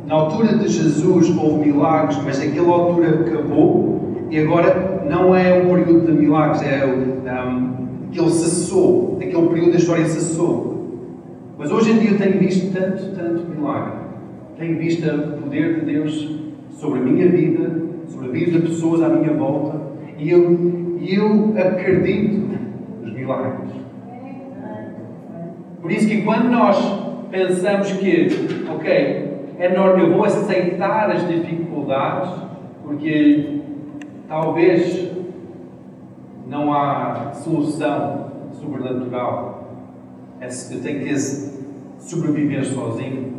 na 0.08 0.16
altura 0.16 0.58
de 0.58 0.68
Jesus 0.68 1.38
houve 1.38 1.70
milagres, 1.70 2.20
mas 2.26 2.42
aquela 2.42 2.74
altura 2.74 3.22
acabou 3.22 3.98
e 4.30 4.40
agora 4.40 5.04
não 5.10 5.34
é 5.34 5.57
período 5.88 6.06
de 6.08 6.12
milagres, 6.12 6.62
é 6.64 6.86
um, 6.86 8.08
aquele 8.10 8.30
cessou, 8.30 9.18
aquele 9.22 9.48
período 9.48 9.72
da 9.72 9.78
história 9.78 10.06
cessou. 10.06 10.78
Mas 11.58 11.72
hoje 11.72 11.92
em 11.92 12.00
dia 12.00 12.12
eu 12.12 12.18
tenho 12.18 12.38
visto 12.40 12.74
tanto, 12.74 13.16
tanto 13.16 13.50
milagre. 13.50 13.94
Tenho 14.58 14.78
visto 14.78 15.08
o 15.08 15.42
poder 15.42 15.80
de 15.80 15.92
Deus 15.92 16.40
sobre 16.72 17.00
a 17.00 17.04
minha 17.04 17.28
vida, 17.30 17.84
sobre 18.08 18.28
a 18.28 18.32
vida 18.32 18.52
de 18.52 18.68
pessoas 18.68 19.02
à 19.02 19.10
minha 19.10 19.34
volta, 19.34 19.80
e 20.18 20.30
eu, 20.30 20.98
eu 21.02 21.54
acredito 21.58 22.50
nos 23.02 23.14
milagres. 23.14 23.72
Por 25.82 25.92
isso 25.92 26.08
que 26.08 26.22
quando 26.24 26.50
nós 26.50 26.78
pensamos 27.32 27.92
que, 27.94 28.28
ok, 28.70 29.28
é 29.60 29.70
normal, 29.70 30.00
eu 30.00 30.14
vou 30.14 30.26
aceitar 30.26 31.10
as 31.12 31.28
dificuldades, 31.28 32.32
porque 32.84 33.62
talvez 34.28 35.17
não 36.48 36.74
há 36.74 37.32
solução 37.34 38.32
sobrenatural. 38.52 39.68
É 40.40 40.48
eu 40.48 40.82
tenho 40.82 41.04
que 41.04 41.20
sobreviver 42.00 42.66
sozinho. 42.66 43.38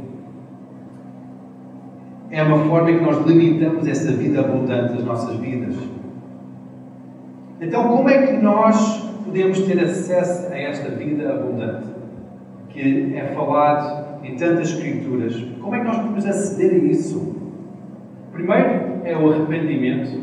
É 2.31 2.43
uma 2.43 2.59
forma 2.65 2.93
que 2.93 3.01
nós 3.01 3.25
limitamos 3.27 3.87
essa 3.87 4.13
vida 4.13 4.41
abundante 4.41 4.95
das 4.95 5.05
nossas 5.05 5.37
vidas. 5.37 5.75
Então, 7.61 7.89
como 7.89 8.09
é 8.09 8.27
que 8.27 8.33
nós 8.35 9.01
podemos 9.25 9.61
ter 9.63 9.81
acesso 9.81 10.53
a 10.53 10.59
esta 10.59 10.91
vida 10.91 11.33
abundante? 11.33 11.87
Que 12.69 13.15
é 13.17 13.33
falado 13.35 14.09
em 14.23 14.37
tantas 14.37 14.71
escrituras. 14.71 15.35
Como 15.61 15.75
é 15.75 15.81
que 15.81 15.87
nós 15.87 15.97
podemos 15.97 16.27
aceder 16.27 16.73
a 16.73 16.85
isso? 16.85 17.35
Primeiro 18.33 19.01
é 19.05 19.17
o 19.17 19.33
arrependimento, 19.33 20.23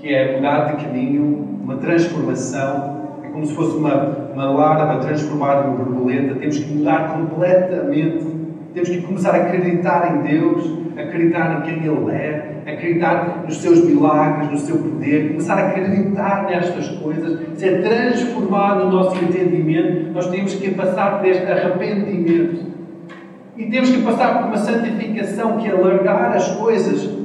que 0.00 0.14
é 0.14 0.36
mudar 0.36 0.64
de 0.64 0.84
caminho, 0.84 1.58
uma 1.62 1.76
transformação. 1.76 3.18
É 3.22 3.28
como 3.28 3.44
se 3.44 3.54
fosse 3.54 3.76
uma, 3.76 3.94
uma 4.32 4.50
larva 4.50 4.98
transformada 5.00 5.68
numa 5.68 5.84
borboleta. 5.84 6.34
Temos 6.36 6.58
que 6.58 6.72
mudar 6.72 7.14
completamente. 7.14 8.40
Temos 8.72 8.88
que 8.88 9.02
começar 9.02 9.34
a 9.34 9.36
acreditar 9.36 10.14
em 10.14 10.22
Deus, 10.22 10.78
acreditar 10.96 11.58
em 11.58 11.62
quem 11.62 11.84
Ele 11.84 12.12
é, 12.12 12.62
acreditar 12.66 13.42
nos 13.44 13.56
seus 13.56 13.84
milagres, 13.84 14.50
no 14.50 14.58
seu 14.58 14.78
poder, 14.78 15.28
começar 15.28 15.54
a 15.54 15.68
acreditar 15.68 16.46
nestas 16.46 16.88
coisas, 16.88 17.58
ser 17.58 17.82
transformado 17.82 18.84
no 18.84 18.92
nosso 18.92 19.22
entendimento. 19.22 20.12
Nós 20.12 20.28
temos 20.28 20.54
que 20.54 20.70
passar 20.70 21.18
por 21.18 21.28
este 21.28 21.44
arrependimento. 21.44 22.70
E 23.56 23.66
temos 23.66 23.90
que 23.90 24.02
passar 24.02 24.38
por 24.38 24.46
uma 24.46 24.56
santificação 24.56 25.58
que 25.58 25.68
é 25.68 25.72
largar 25.74 26.34
as 26.34 26.48
coisas 26.56 27.19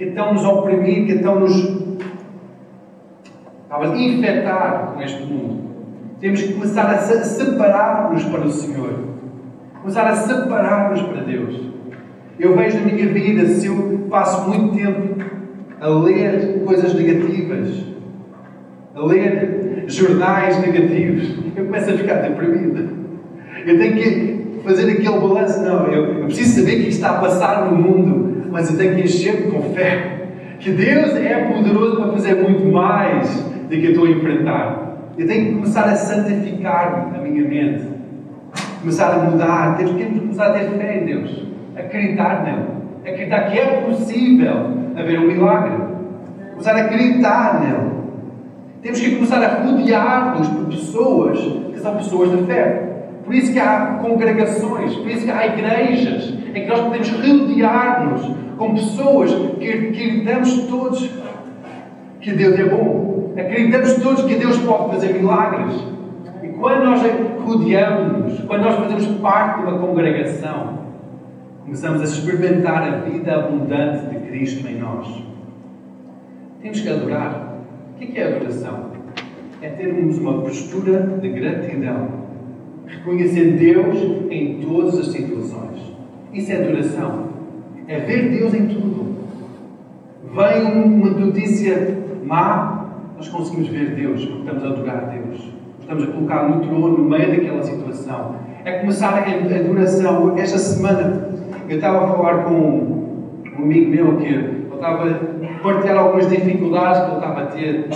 que 0.00 0.06
estão 0.06 0.32
nos 0.32 0.42
oprimir, 0.46 1.04
que 1.04 1.12
estão 1.12 1.40
nos 1.40 1.78
a 3.68 3.86
infectar 3.86 4.94
com 4.94 5.02
este 5.02 5.22
mundo. 5.24 5.60
Temos 6.18 6.40
que 6.40 6.54
começar 6.54 6.86
a 6.86 6.96
separar-nos 6.96 8.24
para 8.24 8.40
o 8.40 8.50
Senhor. 8.50 8.94
Começar 9.82 10.06
a 10.06 10.16
separar-nos 10.16 11.02
para 11.02 11.20
Deus. 11.20 11.54
Eu 12.38 12.56
vejo 12.56 12.78
na 12.78 12.86
minha 12.86 13.08
vida, 13.08 13.44
se 13.44 13.66
eu 13.66 14.06
passo 14.08 14.48
muito 14.48 14.74
tempo 14.74 15.22
a 15.78 15.88
ler 15.88 16.62
coisas 16.64 16.94
negativas, 16.94 17.84
a 18.94 19.04
ler 19.04 19.84
jornais 19.86 20.58
negativos, 20.62 21.44
eu 21.54 21.66
começo 21.66 21.90
a 21.90 21.92
ficar 21.92 22.22
deprimido. 22.22 22.88
Eu 23.66 23.78
tenho 23.78 23.94
que 23.96 24.60
fazer 24.64 24.92
aquele 24.92 25.20
balanço. 25.20 25.62
Não, 25.62 25.88
eu, 25.88 26.20
eu 26.20 26.24
preciso 26.24 26.60
saber 26.60 26.80
o 26.80 26.84
que 26.84 26.88
está 26.88 27.10
a 27.10 27.20
passar 27.20 27.70
no 27.70 27.76
mundo, 27.76 28.29
mas 28.50 28.76
tenho 28.76 28.94
que 28.94 29.02
encher-me 29.02 29.50
com 29.50 29.62
fé. 29.74 30.26
Que 30.58 30.70
Deus 30.70 31.14
é 31.16 31.44
poderoso 31.44 31.96
para 31.96 32.12
fazer 32.12 32.34
muito 32.34 32.66
mais 32.66 33.28
do 33.42 33.68
que 33.68 33.86
estou 33.86 34.04
a 34.04 34.10
enfrentar. 34.10 34.90
Eu 35.16 35.26
tenho 35.26 35.46
que 35.46 35.54
começar 35.54 35.84
a 35.84 35.94
santificar 35.94 37.12
a 37.14 37.18
minha 37.18 37.48
mente. 37.48 37.84
Começar 38.80 39.14
a 39.14 39.18
mudar. 39.30 39.76
Temos 39.76 39.92
que 39.92 40.04
começar 40.04 40.48
a 40.48 40.52
ter 40.52 40.70
fé 40.70 40.98
em 40.98 41.06
Deus. 41.06 41.46
Acreditar 41.76 42.42
nele. 42.44 42.66
Acreditar 43.06 43.50
que 43.50 43.58
é 43.58 43.80
possível 43.82 44.70
haver 44.96 45.18
um 45.18 45.26
milagre. 45.26 45.76
Começar 46.50 46.72
a 46.72 46.80
acreditar 46.82 47.60
nele. 47.60 47.90
Temos 48.82 49.00
que 49.00 49.14
começar 49.14 49.42
a 49.42 49.62
rodear-nos 49.62 50.48
por 50.48 50.64
pessoas 50.66 51.38
que 51.72 51.78
são 51.80 51.96
pessoas 51.96 52.30
de 52.30 52.44
fé. 52.44 52.90
Por 53.24 53.34
isso 53.34 53.52
que 53.52 53.58
há 53.58 53.98
congregações, 54.02 54.96
por 54.96 55.08
isso 55.08 55.24
que 55.24 55.30
há 55.30 55.46
igrejas 55.46 56.34
em 56.54 56.62
que 56.62 56.66
nós 56.66 56.80
podemos 56.80 57.08
rodear-nos 57.10 58.22
com 58.56 58.74
pessoas 58.74 59.30
que 59.58 59.68
acreditamos 59.68 60.66
todos 60.68 61.10
que 62.20 62.32
Deus 62.32 62.58
é 62.58 62.68
bom. 62.68 63.32
Acreditamos 63.36 63.94
todos 63.94 64.24
que 64.24 64.34
Deus 64.34 64.58
pode 64.58 64.94
fazer 64.94 65.14
milagres. 65.14 65.82
E 66.42 66.48
quando 66.48 66.84
nós 66.84 67.00
rodeamos-nos, 67.44 68.40
quando 68.40 68.62
nós 68.62 68.74
fazemos 68.76 69.06
parte 69.20 69.60
de 69.60 69.66
uma 69.66 69.78
congregação, 69.78 70.80
começamos 71.64 72.00
a 72.00 72.04
experimentar 72.04 72.82
a 72.82 72.96
vida 72.98 73.34
abundante 73.34 74.06
de 74.06 74.26
Cristo 74.26 74.66
em 74.68 74.78
nós. 74.78 75.06
Temos 76.60 76.80
que 76.80 76.88
adorar. 76.88 77.56
O 77.94 77.98
que 77.98 78.18
é 78.18 78.34
adoração? 78.36 78.90
É 79.62 79.68
termos 79.68 80.18
uma 80.18 80.40
postura 80.40 81.18
de 81.20 81.28
gratidão 81.28 82.20
Reconhecer 82.90 83.52
Deus 83.52 83.96
em 84.30 84.60
todas 84.60 84.98
as 84.98 85.06
situações. 85.08 85.89
Isso 86.32 86.52
é 86.52 86.56
adoração. 86.56 87.24
É 87.88 87.98
ver 87.98 88.30
Deus 88.30 88.54
em 88.54 88.66
tudo. 88.66 89.16
Vem 90.32 90.84
uma 90.84 91.10
notícia 91.10 91.98
má, 92.24 92.86
nós 93.16 93.28
conseguimos 93.28 93.68
ver 93.68 93.96
Deus, 93.96 94.24
porque 94.24 94.42
estamos 94.42 94.64
a 94.64 94.68
adorar 94.68 95.10
Deus. 95.10 95.52
Estamos 95.80 96.04
a 96.04 96.06
colocar 96.06 96.48
no 96.48 96.60
trono, 96.60 96.98
no 96.98 97.10
meio 97.10 97.30
daquela 97.30 97.62
situação. 97.64 98.36
É 98.64 98.78
começar 98.78 99.14
a 99.14 99.56
adoração. 99.56 100.38
Esta 100.38 100.58
semana, 100.58 101.30
eu 101.68 101.76
estava 101.76 102.04
a 102.04 102.08
falar 102.08 102.44
com 102.44 102.52
um 102.52 103.62
amigo 103.62 103.90
meu 103.90 104.16
que 104.18 104.26
ele 104.26 104.68
estava 104.72 105.10
a 105.10 105.62
partilhar 105.62 105.98
algumas 105.98 106.28
dificuldades 106.28 107.02
que 107.02 107.08
ele 107.08 107.16
estava 107.16 107.40
a 107.40 107.46
ter 107.46 107.88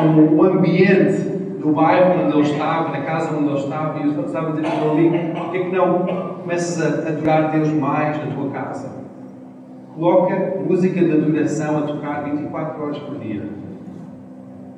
com 0.00 0.34
o 0.34 0.44
ambiente 0.44 1.32
do 1.60 1.72
bairro 1.72 2.24
onde 2.24 2.38
ele 2.38 2.42
estava, 2.42 2.90
na 2.90 3.00
casa 3.02 3.36
onde 3.36 3.48
ele 3.48 3.58
estava, 3.58 3.98
e 4.00 4.02
eu 4.02 4.24
estava 4.24 4.48
a 4.48 4.50
dizer 4.50 4.68
para 4.68 4.88
o 4.88 4.90
amigo: 4.90 5.16
por 5.34 5.50
que 5.52 5.58
é 5.58 5.64
que 5.64 5.76
não 5.76 6.31
começas 6.42 6.82
a 6.82 7.08
adorar 7.08 7.52
Deus 7.52 7.68
mais 7.68 8.18
na 8.18 8.34
tua 8.34 8.50
casa? 8.50 8.90
Coloca 9.94 10.60
música 10.66 11.00
de 11.00 11.12
adoração 11.12 11.78
a 11.78 11.82
tocar 11.82 12.24
24 12.24 12.82
horas 12.82 12.98
por 12.98 13.18
dia. 13.18 13.42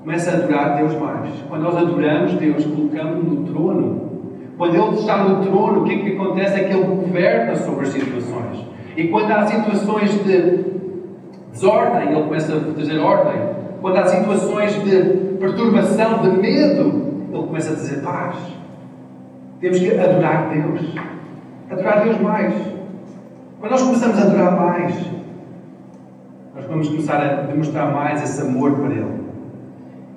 Começa 0.01 0.31
a 0.31 0.35
adorar 0.35 0.77
Deus 0.77 0.95
mais. 1.01 1.31
Quando 1.49 1.63
nós 1.63 1.77
adoramos 1.77 2.35
Deus, 2.35 2.65
colocamos 2.65 3.25
no 3.25 3.45
trono. 3.47 4.11
Quando 4.59 4.75
Ele 4.75 4.97
está 4.97 5.25
no 5.25 5.45
trono, 5.45 5.81
o 5.81 5.85
que 5.85 5.95
é 5.95 5.99
que 5.99 6.13
acontece? 6.13 6.61
É 6.61 6.65
que 6.65 6.75
Ele 6.75 6.85
governa 6.85 7.57
sobre 7.57 7.87
as 7.87 7.89
situações. 7.89 8.67
E 8.97 9.09
quando 9.09 9.31
há 9.31 9.47
situações 9.47 10.11
de 10.25 10.65
desordem, 11.51 12.13
Ele 12.13 12.23
começa 12.23 12.57
a 12.57 12.61
trazer 12.61 12.99
ordem. 12.99 13.41
Quando 13.81 13.97
há 13.97 14.07
situações 14.07 14.73
de 14.85 15.37
perturbação, 15.39 16.23
de 16.23 16.29
medo, 16.39 17.05
ele 17.33 17.43
começa 17.47 17.73
a 17.73 17.75
dizer 17.75 18.03
paz. 18.03 18.37
Temos 19.61 19.79
que 19.79 19.99
adorar 19.99 20.51
Deus. 20.51 20.95
Adorar 21.71 22.05
Deus 22.05 22.21
mais. 22.21 22.55
Quando 23.59 23.73
nós 23.73 23.83
começamos 23.83 24.19
a 24.19 24.23
adorar 24.23 24.57
mais, 24.57 24.95
nós 26.55 26.65
vamos 26.67 26.89
começar 26.89 27.21
a 27.21 27.43
demonstrar 27.43 27.93
mais 27.93 28.23
esse 28.23 28.41
amor 28.43 28.73
para 28.73 28.93
Ele. 28.93 29.25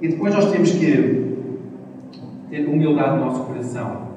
E 0.02 0.10
depois 0.10 0.36
nós 0.36 0.52
temos 0.52 0.72
que 0.72 1.38
ter 2.50 2.68
humildade 2.68 3.18
no 3.18 3.26
nosso 3.26 3.44
coração. 3.44 4.08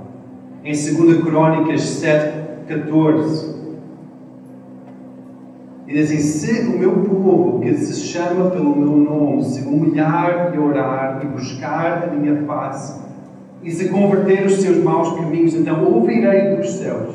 Em 0.65 0.73
2 0.73 1.23
Crónicas 1.23 1.81
7, 1.83 2.67
14, 2.69 3.61
e 5.91 5.95
diz 5.95 6.13
assim: 6.13 6.21
Se 6.21 6.67
o 6.69 6.79
meu 6.79 6.93
povo, 6.93 7.61
que 7.61 7.75
se 7.75 8.07
chama 8.07 8.49
pelo 8.51 8.77
meu 8.77 8.97
nome, 8.97 9.43
se 9.43 9.67
humilhar 9.67 10.53
e 10.55 10.59
orar 10.59 11.21
e 11.21 11.27
buscar 11.27 12.05
a 12.05 12.15
minha 12.15 12.45
face, 12.45 13.10
e 13.63 13.71
se 13.71 13.89
converter 13.89 14.47
os 14.47 14.55
seus 14.55 14.79
maus 14.79 15.13
caminhos, 15.15 15.55
então 15.55 15.85
ouvirei 15.85 16.57
dos 16.57 16.71
céus 16.75 17.15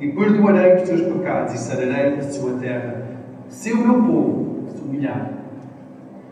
e 0.00 0.08
perdoarei 0.08 0.76
os 0.76 0.82
teus 0.82 1.00
pecados 1.00 1.54
e 1.54 1.58
sararei 1.58 2.18
a 2.18 2.22
sua 2.22 2.54
terra, 2.54 3.02
se 3.48 3.72
o 3.72 3.78
meu 3.78 3.94
povo 4.02 4.64
se 4.74 4.82
humilhar. 4.82 5.30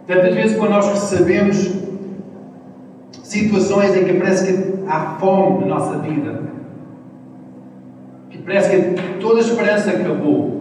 Tantas 0.06 0.34
vezes, 0.34 0.56
quando 0.56 0.72
nós 0.72 0.88
recebemos 0.88 1.72
situações 3.22 3.96
em 3.96 4.04
que 4.04 4.14
parece 4.14 4.52
que 4.52 4.84
há 4.88 5.16
fome 5.20 5.60
na 5.60 5.76
nossa 5.76 5.98
vida, 5.98 6.42
que 8.28 8.38
parece 8.38 8.70
que 8.70 9.18
toda 9.20 9.38
a 9.38 9.42
esperança 9.42 9.90
acabou, 9.90 10.60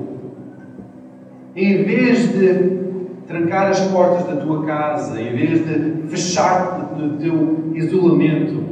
em 1.55 1.83
vez 1.83 2.31
de 2.31 2.79
trancar 3.27 3.69
as 3.69 3.79
portas 3.87 4.27
da 4.27 4.35
tua 4.35 4.65
casa, 4.65 5.19
em 5.19 5.35
vez 5.35 5.65
de 5.65 6.07
fechar-te 6.07 6.99
no 6.99 7.17
teu 7.17 7.71
isolamento, 7.73 8.68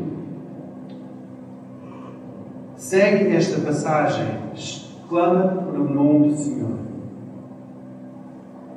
segue 2.88 3.36
esta 3.36 3.60
passagem, 3.60 4.26
clama 5.10 5.62
para 5.62 5.82
o 5.82 5.94
nome 5.94 6.30
do 6.30 6.38
Senhor, 6.38 6.78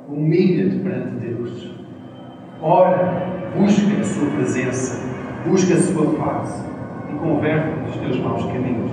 humilha-te 0.09 0.79
perante 0.79 1.11
Deus, 1.11 1.71
ora, 2.61 3.23
busca 3.57 4.01
a 4.01 4.03
Sua 4.03 4.29
presença, 4.31 4.99
busca 5.47 5.75
a 5.75 5.77
Sua 5.77 6.07
face 6.15 6.61
e 7.09 7.17
converte 7.19 7.69
os 7.89 7.95
teus 7.95 8.19
maus 8.19 8.43
caminhos. 8.47 8.91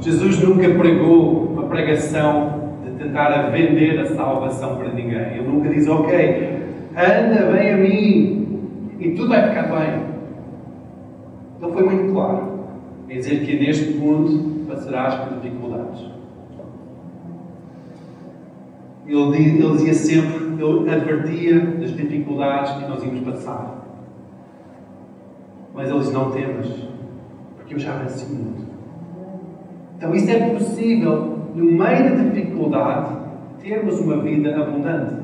Jesus 0.00 0.42
nunca 0.42 0.68
pregou 0.74 1.46
uma 1.46 1.62
pregação 1.62 2.62
tentar 2.98 3.32
a 3.32 3.48
vender 3.48 4.00
a 4.00 4.14
salvação 4.14 4.76
para 4.76 4.90
ninguém. 4.90 5.38
Ele 5.38 5.48
nunca 5.48 5.70
diz, 5.70 5.88
ok, 5.88 6.62
anda, 6.92 7.50
vem 7.52 7.72
a 7.72 7.76
mim 7.78 8.60
e 9.00 9.10
tudo 9.12 9.30
vai 9.30 9.48
ficar 9.48 9.62
bem. 9.62 10.02
Ele 11.62 11.72
foi 11.72 11.82
muito 11.84 12.12
claro 12.12 12.53
em 13.08 13.16
dizer 13.16 13.44
que 13.44 13.58
neste 13.58 13.94
mundo 13.94 14.66
passarás 14.66 15.14
por 15.16 15.40
dificuldades. 15.40 16.14
Ele, 19.06 19.58
dizia 19.72 19.94
sempre, 19.94 20.64
ele 20.64 20.90
advertia 20.90 21.60
das 21.60 21.94
dificuldades 21.94 22.72
que 22.72 22.88
nós 22.88 23.02
íamos 23.04 23.20
passar. 23.20 23.84
Mas 25.74 25.90
ele 25.90 25.98
diz, 25.98 26.12
não 26.12 26.30
temas, 26.30 26.66
porque 27.56 27.74
eu 27.74 27.78
já 27.78 27.96
venci 27.98 28.24
o 28.24 28.34
mundo. 28.34 28.64
Então 29.96 30.14
isso 30.14 30.30
é 30.30 30.50
possível 30.50 31.38
no 31.54 31.64
meio 31.64 32.16
da 32.16 32.24
dificuldade, 32.30 33.16
termos 33.60 34.00
uma 34.00 34.18
vida 34.22 34.56
abundante. 34.56 35.14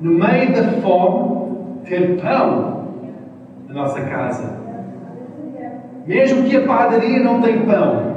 No 0.00 0.12
meio 0.12 0.52
da 0.52 0.80
fome, 0.80 1.82
ter 1.84 2.20
pão 2.20 2.84
na 3.66 3.74
nossa 3.74 4.00
casa. 4.02 4.67
Mesmo 6.08 6.44
que 6.44 6.56
a 6.56 6.62
padaria 6.62 7.22
não 7.22 7.42
tenha 7.42 7.60
pão. 7.66 8.14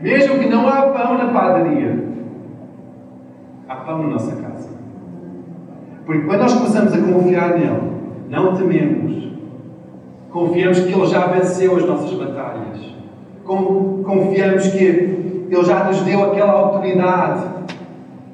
Mesmo 0.00 0.38
que 0.38 0.48
não 0.48 0.66
há 0.66 0.86
pão 0.88 1.18
na 1.18 1.26
padaria. 1.26 2.02
Há 3.68 3.76
pão 3.76 4.04
na 4.04 4.08
nossa 4.08 4.34
casa. 4.36 4.70
Porque 6.06 6.22
quando 6.22 6.40
nós 6.40 6.54
começamos 6.54 6.94
a 6.94 7.12
confiar 7.12 7.58
nele, 7.58 7.92
não 8.30 8.56
tememos. 8.56 9.32
Confiamos 10.30 10.80
que 10.80 10.92
ele 10.94 11.06
já 11.06 11.26
venceu 11.26 11.76
as 11.76 11.84
nossas 11.84 12.14
batalhas. 12.14 12.80
Confiamos 13.44 14.66
que 14.68 14.82
ele 14.82 15.62
já 15.62 15.84
nos 15.84 16.00
deu 16.00 16.24
aquela 16.24 16.52
autoridade 16.52 17.42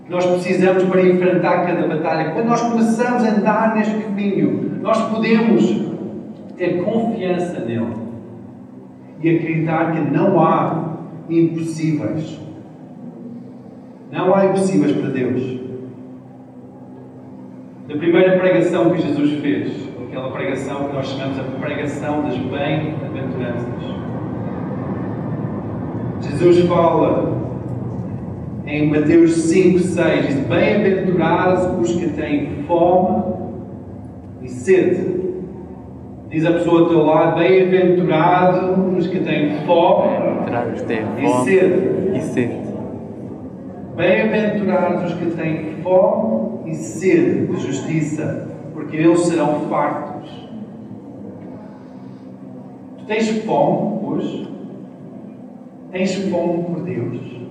que 0.05 0.13
nós 0.13 0.25
precisamos 0.27 0.85
para 0.85 1.03
enfrentar 1.03 1.67
cada 1.67 1.89
batalha. 1.89 2.31
Quando 2.35 2.47
nós 2.47 2.63
começamos 2.63 3.25
a 3.25 3.31
andar 3.31 3.75
neste 3.75 3.95
caminho, 3.99 4.79
nós 4.81 5.03
podemos 5.11 5.91
ter 6.57 6.85
confiança 6.85 7.59
nele 7.59 8.02
e 9.23 9.37
acreditar 9.37 9.93
que 9.93 10.01
não 10.01 10.41
há 10.41 10.97
impossíveis. 11.31 12.41
Não 14.11 14.35
há 14.35 14.47
impossíveis 14.47 14.93
para 14.93 15.11
Deus. 15.11 15.61
Na 17.89 17.97
primeira 17.97 18.39
pregação 18.39 18.91
que 18.91 19.03
Jesus 19.03 19.41
fez, 19.41 19.89
aquela 20.07 20.31
pregação 20.33 20.89
que 20.89 20.95
nós 20.95 21.07
chamamos 21.07 21.39
a 21.39 21.43
pregação 21.61 22.23
das 22.23 22.37
bem-aventuranças, 22.37 23.83
Jesus 26.21 26.67
fala 26.69 27.33
em 28.67 28.91
Mateus 28.91 29.33
5, 29.33 29.79
6, 29.79 30.27
diz: 30.27 30.47
Bem-aventurados 30.47 31.89
os 31.91 31.97
que 31.97 32.09
têm 32.11 32.65
fome 32.67 33.23
e 34.43 34.49
sede. 34.49 35.22
Diz 36.33 36.47
a 36.47 36.53
pessoa 36.53 36.81
ao 36.81 36.89
teu 36.89 37.05
lado: 37.05 37.39
Bem-aventurados 37.39 38.97
os 38.97 39.07
que 39.07 39.21
têm 39.21 39.67
fome 39.67 40.17
e 41.19 41.29
sede. 41.45 42.17
E 42.17 42.21
sede. 42.23 42.57
Bem-aventurados 43.95 45.13
os 45.13 45.19
que 45.19 45.27
têm 45.27 45.83
fome 45.83 46.71
e 46.71 46.75
sede 46.75 47.49
de 47.49 47.57
justiça, 47.59 48.49
porque 48.73 48.97
eles 48.97 49.21
serão 49.21 49.69
fartos. 49.69 50.49
Tu 52.97 53.05
tens 53.05 53.29
fome 53.45 54.07
hoje? 54.07 54.49
Tens 55.91 56.15
fome 56.31 56.65
por 56.65 56.81
Deus. 56.81 57.43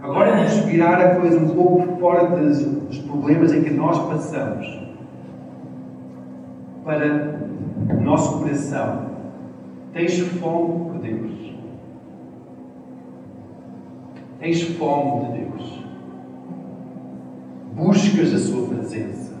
Agora 0.00 0.36
vamos 0.36 0.56
virar 0.58 1.00
a 1.00 1.16
coisa 1.16 1.36
um 1.36 1.48
pouco 1.48 1.98
fora 1.98 2.26
dos, 2.28 2.64
dos 2.64 2.98
problemas 2.98 3.52
em 3.52 3.64
que 3.64 3.70
nós 3.70 3.98
passamos 4.08 4.87
para 6.88 7.38
o 7.90 8.00
nosso 8.00 8.38
coração. 8.38 9.08
Tens 9.92 10.18
fome 10.20 10.90
por 10.90 10.98
Deus. 11.00 11.52
Tens 14.40 14.62
fome 14.62 15.26
de 15.26 15.38
Deus. 15.38 15.84
Buscas 17.76 18.32
a 18.32 18.38
Sua 18.38 18.68
presença 18.68 19.34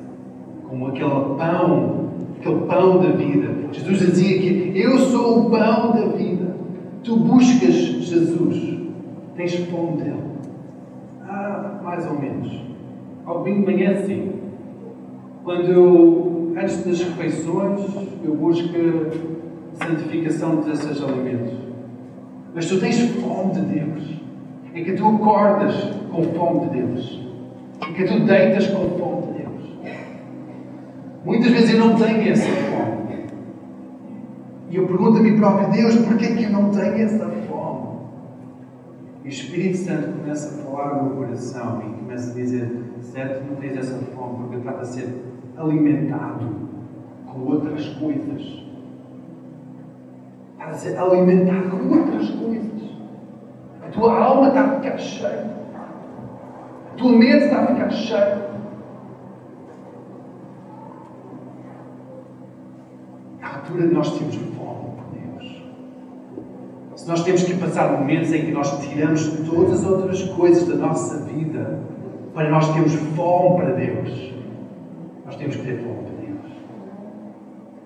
como 0.68 0.88
aquele 0.88 1.08
pão, 1.08 2.10
aquele 2.38 2.60
pão 2.66 2.98
da 2.98 3.12
vida. 3.12 3.48
Jesus 3.72 3.98
dizia 3.98 4.38
que 4.40 4.78
eu 4.78 4.98
sou 4.98 5.46
o 5.46 5.50
pão 5.50 5.92
da 5.92 6.06
vida. 6.14 6.54
Tu 7.02 7.16
buscas 7.16 7.72
Jesus, 7.72 8.78
tens 9.36 9.54
fome 9.70 10.02
dele. 10.02 10.22
Ah, 11.26 11.80
mais 11.82 12.06
ou 12.10 12.20
menos. 12.20 12.62
Ao 13.24 13.38
domingo 13.38 13.60
de 13.60 13.72
manhã, 13.72 13.96
sim. 14.04 14.32
Quando 15.42 15.72
eu, 15.72 16.27
antes 16.60 16.84
das 16.84 17.00
refeições, 17.00 17.80
eu 18.24 18.34
busco 18.34 18.68
a 18.68 19.84
santificação 19.84 20.56
desses 20.56 21.02
alimentos. 21.02 21.54
Mas 22.54 22.66
tu 22.66 22.80
tens 22.80 22.98
fome 23.20 23.52
de 23.52 23.60
Deus. 23.60 24.18
É 24.74 24.82
que 24.82 24.92
tu 24.92 25.06
acordas 25.06 25.74
com 26.10 26.24
fome 26.24 26.68
de 26.68 26.82
Deus. 26.82 27.28
É 27.80 27.92
que 27.92 28.04
tu 28.04 28.20
deitas 28.20 28.66
com 28.66 28.98
fome 28.98 29.32
de 29.32 29.42
Deus. 29.42 29.94
Muitas 31.24 31.52
vezes 31.52 31.70
eu 31.70 31.78
não 31.78 31.94
tenho 31.94 32.28
essa 32.28 32.50
fome. 32.50 32.98
E 34.70 34.76
eu 34.76 34.86
pergunto 34.86 35.18
a 35.18 35.22
mim 35.22 35.38
próprio, 35.38 35.70
Deus, 35.70 35.96
porquê 35.96 36.26
é 36.26 36.34
que 36.34 36.44
eu 36.44 36.50
não 36.50 36.70
tenho 36.70 36.94
essa 36.94 37.26
fome? 37.48 37.88
E 39.24 39.28
o 39.28 39.30
Espírito 39.30 39.78
Santo 39.78 40.18
começa 40.18 40.48
a 40.48 40.64
falar 40.64 40.96
no 40.96 41.04
meu 41.04 41.16
coração 41.16 41.82
e 41.86 41.98
começa 42.00 42.32
a 42.32 42.34
dizer, 42.34 42.70
certo, 43.00 43.44
não 43.48 43.56
tens 43.56 43.76
essa 43.76 43.98
fome 44.14 44.38
porque 44.38 44.56
estava 44.56 44.80
a 44.80 44.84
ser 44.84 45.27
alimentado 45.58 46.46
com 47.26 47.40
outras 47.40 47.86
coisas. 47.90 48.64
Estás 50.58 50.98
alimentado 50.98 51.70
com 51.70 51.98
outras 51.98 52.30
coisas. 52.30 52.82
A 53.82 53.88
tua 53.90 54.18
alma 54.18 54.48
está 54.48 54.60
a 54.62 54.80
ficar 54.80 54.98
cheia. 54.98 55.50
A 56.92 56.96
tua 56.96 57.12
mente 57.12 57.44
está 57.44 57.62
a 57.62 57.66
ficar 57.66 57.90
cheia. 57.90 58.48
À 63.42 63.56
altura 63.56 63.88
de 63.88 63.94
nós 63.94 64.18
temos 64.18 64.48
nós 67.08 67.24
temos 67.24 67.42
que 67.42 67.54
passar 67.54 67.90
momentos 67.90 68.30
em 68.34 68.44
que 68.44 68.52
nós 68.52 68.70
tiramos 68.80 69.26
todas 69.48 69.80
as 69.80 69.90
outras 69.90 70.22
coisas 70.24 70.68
da 70.68 70.74
nossa 70.74 71.24
vida 71.24 71.80
para 72.34 72.50
nós 72.50 72.70
termos 72.74 72.92
fome 73.16 73.62
para 73.62 73.72
Deus. 73.72 74.27
Temos 75.38 75.56
que 75.56 75.62
ter 75.62 75.78
fome 75.78 76.02
para 76.02 76.26
Deus. 76.26 76.38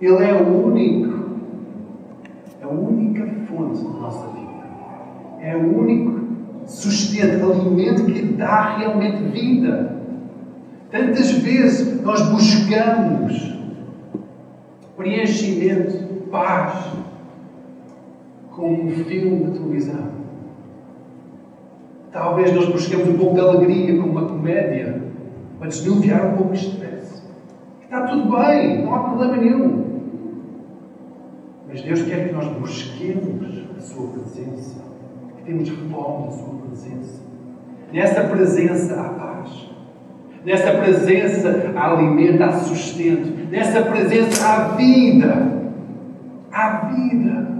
Ele 0.00 0.24
é 0.24 0.34
o 0.34 0.66
único, 0.66 1.22
a 2.62 2.68
única 2.68 3.26
fonte 3.46 3.84
da 3.84 3.90
nossa 3.90 4.26
vida. 4.28 4.42
É 5.40 5.56
o 5.56 5.78
único 5.78 6.22
sustento, 6.66 7.52
alimento 7.52 8.04
que 8.06 8.22
dá 8.22 8.76
realmente 8.78 9.22
vida. 9.24 10.00
Tantas 10.90 11.30
vezes 11.32 12.02
nós 12.02 12.22
buscamos 12.30 13.52
preenchimento, 14.96 16.28
paz, 16.30 16.92
como 18.50 18.84
um 18.84 18.90
filme 18.90 19.44
de 19.44 19.58
televisão. 19.58 20.12
Talvez 22.12 22.54
nós 22.54 22.68
busquemos 22.68 23.08
um 23.08 23.16
pouco 23.16 23.34
de 23.34 23.40
alegria 23.40 23.96
como 23.96 24.12
uma 24.12 24.26
comédia 24.26 25.02
para 25.58 25.68
desnuviar 25.68 26.26
um 26.26 26.36
pouco 26.36 26.52
de 26.52 26.66
estresse. 26.66 26.91
Está 27.92 28.06
tudo 28.06 28.34
bem, 28.38 28.86
não 28.86 28.94
há 28.94 29.00
problema 29.00 29.36
nenhum. 29.36 29.84
Mas 31.68 31.82
Deus 31.82 32.00
quer 32.04 32.26
que 32.26 32.34
nós 32.34 32.46
busquemos 32.46 33.66
a 33.76 33.80
Sua 33.82 34.06
presença, 34.08 34.80
que 35.36 35.42
temos 35.42 35.68
fome 35.68 36.24
da 36.24 36.32
Sua 36.32 36.54
presença. 36.66 37.20
Nessa 37.92 38.24
presença 38.24 38.98
há 38.98 39.08
paz. 39.10 39.70
Nessa 40.42 40.72
presença 40.72 41.70
há 41.76 41.92
alimento, 41.92 42.42
há 42.42 42.52
sustento. 42.52 43.50
Nessa 43.50 43.82
presença 43.82 44.42
há 44.42 44.68
vida. 44.68 45.52
Há 46.50 46.70
vida. 46.94 47.58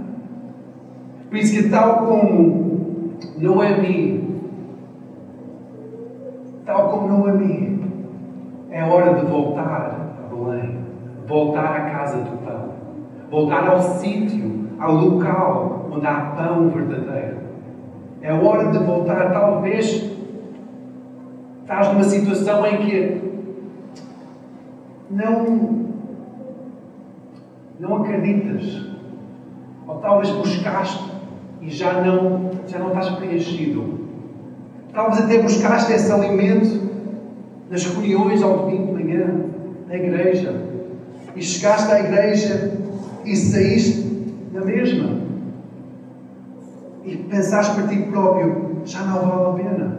Por 1.29 1.37
isso 1.37 1.61
que 1.61 1.69
tal 1.69 2.07
como 2.07 3.19
Noemi, 3.37 4.41
tal 6.65 6.89
como 6.89 7.07
Noemi, 7.07 7.83
é 8.71 8.83
hora 8.83 9.13
de 9.13 9.27
voltar 9.27 9.92
voltar 11.33 11.65
à 11.65 11.89
casa 11.89 12.17
do 12.17 12.37
pão, 12.45 12.69
voltar 13.31 13.67
ao 13.67 13.81
sítio, 13.81 14.69
ao 14.79 14.93
local 14.93 15.89
onde 15.91 16.05
há 16.05 16.35
pão 16.37 16.69
verdadeiro. 16.69 17.37
É 18.21 18.31
hora 18.31 18.71
de 18.71 18.77
voltar, 18.77 19.31
talvez 19.31 20.11
estás 21.61 21.87
numa 21.87 22.03
situação 22.03 22.65
em 22.67 22.77
que 22.77 23.21
não, 25.09 25.87
não 27.79 27.95
acreditas, 28.03 28.85
ou 29.87 29.95
talvez 29.95 30.29
buscaste 30.29 31.11
e 31.61 31.69
já 31.69 31.93
não, 31.93 32.51
já 32.67 32.77
não 32.77 32.89
estás 32.89 33.09
preenchido. 33.09 34.03
Talvez 34.93 35.23
até 35.23 35.41
buscaste 35.41 35.93
esse 35.93 36.11
alimento 36.11 36.93
nas 37.71 37.83
reuniões 37.85 38.43
ao 38.43 38.59
domingo 38.59 38.95
de 38.95 39.03
manhã, 39.03 39.45
na 39.87 39.95
igreja, 39.95 40.72
e 41.35 41.41
chegaste 41.41 41.91
à 41.91 41.99
igreja 41.99 42.71
e 43.25 43.35
saíste 43.35 44.27
na 44.51 44.61
mesma. 44.61 45.23
E 47.03 47.17
pensaste 47.17 47.75
para 47.75 47.87
ti 47.87 47.97
próprio, 48.03 48.81
já 48.85 49.01
não 49.01 49.21
vale 49.21 49.61
a 49.61 49.63
pena. 49.63 49.97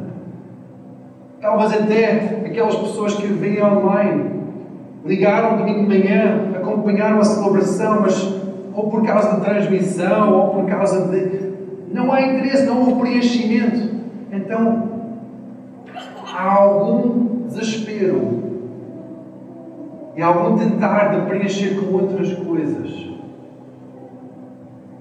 Talvez 1.41 1.73
até 1.73 2.43
aquelas 2.47 2.77
pessoas 2.77 3.15
que 3.15 3.27
veem 3.27 3.63
online 3.63 4.35
ligaram 5.05 5.59
domingo 5.59 5.83
de 5.83 5.99
manhã, 5.99 6.53
acompanharam 6.57 7.21
a 7.21 7.25
celebração, 7.25 8.01
mas 8.01 8.45
ou 8.73 8.91
por 8.91 9.05
causa 9.05 9.37
de 9.37 9.41
transmissão, 9.43 10.33
ou 10.33 10.49
por 10.55 10.67
causa 10.67 11.09
de. 11.09 11.53
Não 11.93 12.13
há 12.13 12.23
interesse, 12.23 12.65
não 12.65 12.81
houve 12.81 13.01
preenchimento. 13.01 13.95
Então, 14.33 14.89
há 16.35 16.53
algum 16.55 17.47
desespero 17.47 18.44
e 20.17 20.23
algum 20.23 20.57
tentar 20.57 21.09
de 21.09 21.27
preencher 21.27 21.77
com 21.77 21.95
outras 21.95 22.33
coisas. 22.35 23.15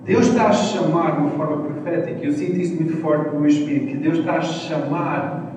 Deus 0.05 0.27
está 0.27 0.47
a 0.47 0.51
chamar 0.51 1.15
de 1.15 1.21
uma 1.21 1.29
forma 1.31 1.63
profética, 1.63 2.25
eu 2.25 2.33
sinto 2.33 2.57
isso 2.57 2.75
muito 2.75 2.97
forte 2.97 3.33
no 3.33 3.39
meu 3.39 3.49
espírito, 3.49 3.87
que 3.87 3.97
Deus 3.97 4.19
está 4.19 4.33
a 4.33 4.41
chamar 4.41 5.53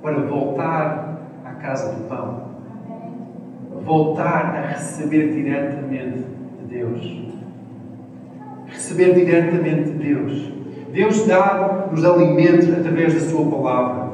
para 0.00 0.20
voltar 0.20 1.18
à 1.44 1.50
casa 1.52 1.92
do 1.92 2.08
pão. 2.08 2.46
Voltar 3.84 4.54
a 4.56 4.66
receber 4.68 5.32
diretamente 5.32 6.24
de 6.58 6.74
Deus. 6.74 7.26
Receber 8.66 9.14
diretamente 9.14 9.90
de 9.90 9.98
Deus. 9.98 10.52
Deus 10.92 11.26
dá-nos 11.26 12.04
alimento 12.04 12.72
através 12.72 13.12
da 13.14 13.20
Sua 13.20 13.44
palavra. 13.50 14.05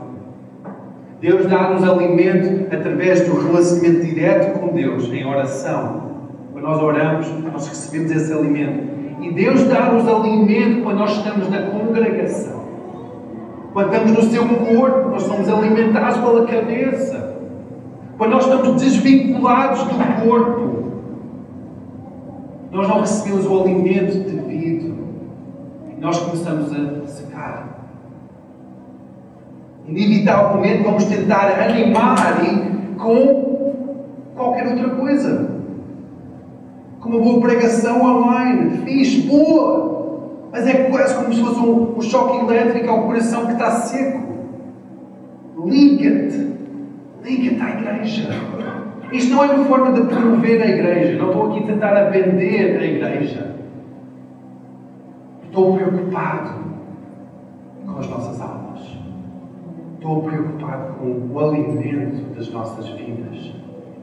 Deus 1.22 1.46
dá-nos 1.46 1.88
alimento 1.88 2.66
através 2.74 3.20
do 3.28 3.40
relacionamento 3.40 4.04
direto 4.04 4.58
com 4.58 4.74
Deus, 4.74 5.04
em 5.04 5.24
oração. 5.24 6.10
Quando 6.50 6.64
nós 6.64 6.82
oramos, 6.82 7.28
nós 7.44 7.68
recebemos 7.68 8.10
esse 8.10 8.32
alimento. 8.32 9.22
E 9.22 9.30
Deus 9.30 9.62
dá-nos 9.68 10.08
alimento 10.08 10.82
quando 10.82 10.98
nós 10.98 11.12
estamos 11.12 11.48
na 11.48 11.62
congregação. 11.62 12.60
Quando 13.72 13.94
estamos 13.94 14.12
no 14.12 14.22
seu 14.32 14.48
corpo, 14.48 15.10
nós 15.10 15.22
somos 15.22 15.48
alimentados 15.48 16.18
pela 16.18 16.44
cabeça. 16.44 17.36
Quando 18.18 18.30
nós 18.32 18.44
estamos 18.44 18.82
desvinculados 18.82 19.84
do 19.84 20.24
corpo, 20.26 20.82
nós 22.72 22.88
não 22.88 22.98
recebemos 22.98 23.46
o 23.46 23.62
alimento 23.62 24.18
devido. 24.28 24.96
E 25.88 26.00
nós 26.00 26.18
começamos 26.18 26.72
a 26.72 27.06
secar. 27.06 27.71
Inevitavelmente 29.86 30.82
vamos 30.82 31.04
tentar 31.04 31.60
animar 31.60 32.40
com 32.98 33.52
qualquer 34.34 34.66
outra 34.68 34.90
coisa. 34.90 35.50
Com 37.00 37.08
uma 37.08 37.20
boa 37.20 37.40
pregação 37.40 38.00
online, 38.00 38.78
fixe, 38.84 39.22
boa, 39.22 39.92
mas 40.52 40.66
é 40.66 40.84
quase 40.84 41.14
como 41.16 41.32
se 41.32 41.40
fosse 41.40 41.58
um, 41.58 41.98
um 41.98 42.00
choque 42.00 42.44
elétrico 42.44 42.90
ao 42.90 43.02
coração 43.02 43.46
que 43.46 43.52
está 43.52 43.70
seco. 43.72 44.22
Liga-te, 45.64 46.52
liga-te 47.24 47.62
à 47.62 47.70
igreja. 47.70 48.28
Isto 49.12 49.34
não 49.34 49.44
é 49.44 49.46
uma 49.48 49.64
forma 49.64 49.92
de 49.92 50.02
promover 50.06 50.62
a 50.62 50.66
igreja, 50.66 51.18
não 51.18 51.26
estou 51.30 51.50
aqui 51.50 51.64
a 51.64 51.66
tentar 51.66 51.96
a 51.96 52.04
vender 52.08 52.78
a 52.78 52.84
igreja. 52.84 53.56
Estou 55.44 55.76
preocupado 55.76 56.62
com 57.84 57.98
as 57.98 58.08
nossas 58.08 58.40
almas. 58.40 58.91
Estou 60.02 60.20
preocupado 60.20 60.94
com 60.94 61.32
o 61.32 61.38
alimento 61.38 62.34
das 62.34 62.50
nossas 62.50 62.88
vidas. 62.88 63.54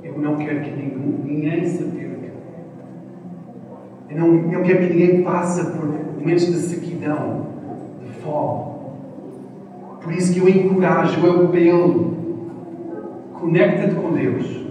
Eu 0.02 0.18
não 0.18 0.38
quero 0.38 0.62
que 0.62 0.72
ninguém, 0.72 0.98
ninguém 1.26 1.66
se 1.66 1.84
perca. 1.84 2.32
Eu 4.10 4.18
não 4.18 4.50
eu 4.50 4.64
quero 4.64 4.88
que 4.88 4.94
ninguém 4.94 5.24
passe 5.24 5.62
por 5.72 5.90
momentos 6.18 6.46
de 6.46 6.54
sequidão, 6.54 7.48
de 8.02 8.14
fome. 8.22 8.76
Por 10.02 10.14
isso 10.14 10.34
que 10.34 10.40
eu 10.40 10.48
encorajo, 10.48 11.20
eu 11.20 11.48
apelo. 11.48 12.14
Conecta-te 13.34 13.96
com 13.96 14.14
Deus. 14.14 14.68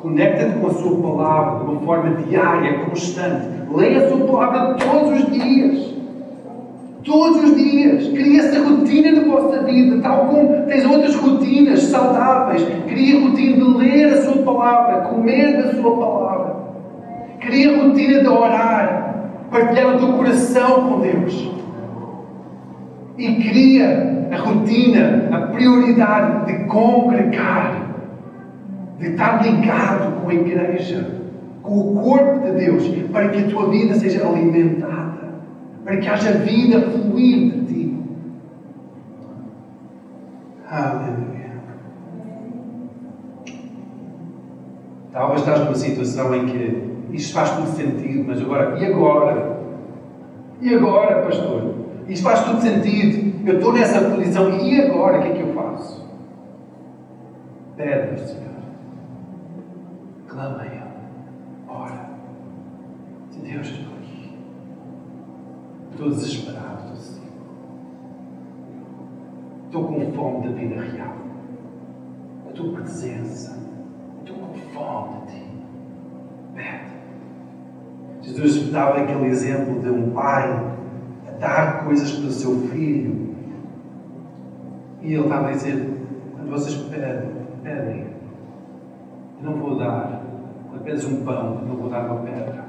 Conecta-te 0.00 0.60
com 0.60 0.66
a 0.68 0.74
Sua 0.74 1.02
palavra 1.02 1.64
de 1.64 1.72
uma 1.72 1.80
forma 1.80 2.14
diária, 2.22 2.84
constante. 2.84 3.48
Leia 3.68 4.06
a 4.06 4.08
Sua 4.08 4.26
palavra 4.28 4.76
todos 4.76 5.24
os 5.24 5.32
dias. 5.32 5.91
Todos 7.04 7.42
os 7.42 7.56
dias. 7.56 8.08
Cria 8.08 8.40
essa 8.40 8.62
rotina 8.62 9.12
na 9.12 9.28
vossa 9.28 9.62
vida, 9.62 10.00
tal 10.00 10.26
como 10.26 10.66
tens 10.66 10.84
outras 10.84 11.14
rotinas 11.16 11.82
saudáveis. 11.84 12.64
Cria 12.86 13.18
a 13.18 13.22
rotina 13.22 13.56
de 13.56 13.78
ler 13.78 14.12
a 14.12 14.22
Sua 14.22 14.42
palavra, 14.42 15.08
comer 15.08 15.62
da 15.62 15.74
Sua 15.74 15.96
palavra. 15.96 16.56
Cria 17.40 17.74
a 17.74 17.82
rotina 17.82 18.20
de 18.20 18.28
orar, 18.28 19.30
partilhar 19.50 19.96
o 19.96 19.98
teu 19.98 20.12
coração 20.12 20.88
com 20.88 21.00
Deus. 21.00 21.50
E 23.18 23.34
cria 23.34 24.28
a 24.30 24.36
rotina, 24.36 25.28
a 25.32 25.40
prioridade 25.48 26.46
de 26.46 26.64
congregar, 26.66 27.94
de 28.98 29.08
estar 29.08 29.42
ligado 29.44 30.20
com 30.22 30.30
a 30.30 30.34
igreja, 30.34 31.06
com 31.62 31.78
o 31.78 32.00
corpo 32.00 32.46
de 32.46 32.52
Deus, 32.64 32.88
para 33.12 33.28
que 33.28 33.40
a 33.40 33.48
tua 33.48 33.68
vida 33.68 33.94
seja 33.96 34.26
alimentada 34.26 35.11
para 35.84 35.96
que 35.96 36.08
haja 36.08 36.32
vida 36.32 36.80
fluir 36.80 37.52
de 37.52 37.66
ti. 37.66 37.98
Aleluia. 40.70 41.52
Talvez 45.12 45.40
estás 45.40 45.60
numa 45.60 45.74
situação 45.74 46.34
em 46.34 46.46
que 46.46 46.92
isto 47.12 47.34
faz 47.34 47.50
tudo 47.50 47.68
sentido, 47.68 48.24
mas 48.26 48.40
agora, 48.40 48.78
e 48.78 48.86
agora? 48.86 49.60
E 50.60 50.74
agora, 50.74 51.22
pastor? 51.22 51.74
Isto 52.08 52.24
faz 52.24 52.44
tudo 52.44 52.60
sentido. 52.60 53.32
Eu 53.46 53.56
estou 53.56 53.72
nessa 53.72 54.00
posição, 54.08 54.50
e 54.60 54.80
agora? 54.80 55.18
O 55.18 55.22
que 55.22 55.28
é 55.28 55.32
que 55.32 55.40
eu 55.40 55.52
faço? 55.52 56.08
Pede 57.76 58.20
Senhor. 58.20 58.52
Clama 60.28 60.62
a 60.62 60.66
Ele. 60.66 60.82
Ora. 61.68 62.10
De 63.32 63.40
Deus, 63.40 63.68
estou 65.92 66.10
desesperado, 66.10 66.92
estou. 66.94 67.22
Estou 69.66 69.84
com 69.84 70.12
fome 70.12 70.48
da 70.48 70.54
vida 70.54 70.80
real. 70.82 71.14
A 72.48 72.52
tua 72.52 72.72
presença. 72.72 73.58
Estou 74.20 74.36
com 74.36 74.54
fome 74.74 75.26
de 75.26 75.32
ti. 75.32 75.46
Pede. 76.54 76.92
Jesus 78.22 78.70
dava 78.70 78.98
aquele 78.98 79.26
exemplo 79.26 79.80
de 79.80 79.88
um 79.88 80.10
pai 80.10 80.50
a 81.26 81.30
dar 81.38 81.84
coisas 81.84 82.12
para 82.12 82.26
o 82.26 82.30
seu 82.30 82.54
filho. 82.68 83.34
E 85.00 85.14
ele 85.14 85.22
estava 85.22 85.48
a 85.48 85.52
dizer: 85.52 85.90
quando 86.34 86.50
vocês 86.50 86.76
pedem, 86.88 87.30
pedem, 87.62 88.06
eu 89.42 89.50
não 89.50 89.56
vou 89.56 89.78
dar. 89.78 90.20
Pedes 90.84 91.04
um 91.04 91.24
pão, 91.24 91.62
não 91.64 91.76
vou 91.76 91.88
dar 91.88 92.10
uma 92.10 92.22
pedra. 92.22 92.61